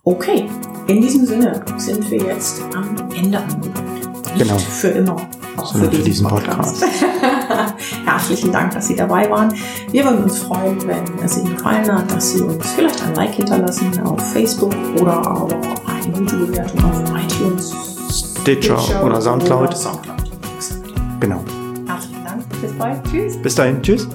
Okay, 0.02 0.46
in 0.86 1.02
diesem 1.02 1.26
Sinne 1.26 1.62
sind 1.76 2.10
wir 2.10 2.18
jetzt 2.18 2.62
am 2.74 2.96
Ende 3.14 3.38
angelangt. 3.38 4.00
Genau. 4.38 4.56
Für 4.56 4.88
immer. 4.88 5.16
Auch 5.56 5.72
für, 5.72 5.90
für 5.90 6.02
diesen 6.02 6.26
Podcast. 6.26 6.80
Podcast. 6.80 7.76
Herzlichen 8.06 8.52
Dank, 8.52 8.72
dass 8.72 8.86
Sie 8.86 8.96
dabei 8.96 9.28
waren. 9.28 9.52
Wir 9.90 10.04
würden 10.04 10.24
uns 10.24 10.38
freuen, 10.38 10.80
wenn 10.86 11.04
es 11.22 11.36
Ihnen 11.36 11.56
gefallen 11.56 11.92
hat, 11.92 12.10
dass 12.10 12.32
Sie 12.32 12.40
uns 12.40 12.66
vielleicht 12.72 13.02
ein 13.02 13.14
Like 13.14 13.34
hinterlassen 13.34 14.00
auf 14.00 14.20
Facebook 14.32 14.74
oder 15.00 15.18
aber 15.26 15.48
eine 15.86 16.18
gute 16.18 16.36
Bewertung 16.36 16.84
auf 16.84 17.02
iTunes, 17.10 17.74
Stitcher, 18.10 18.78
Stitcher 18.78 19.04
oder 19.04 19.20
Soundcloud. 19.20 19.68
Oder 19.68 19.76
Soundcloud. 19.76 20.16
Genau. 21.20 21.44
Bis 22.60 22.72
bald. 22.72 23.02
Tschüss. 23.04 23.36
Bis 23.42 23.54
dahin. 23.54 23.82
Tschüss. 23.82 24.08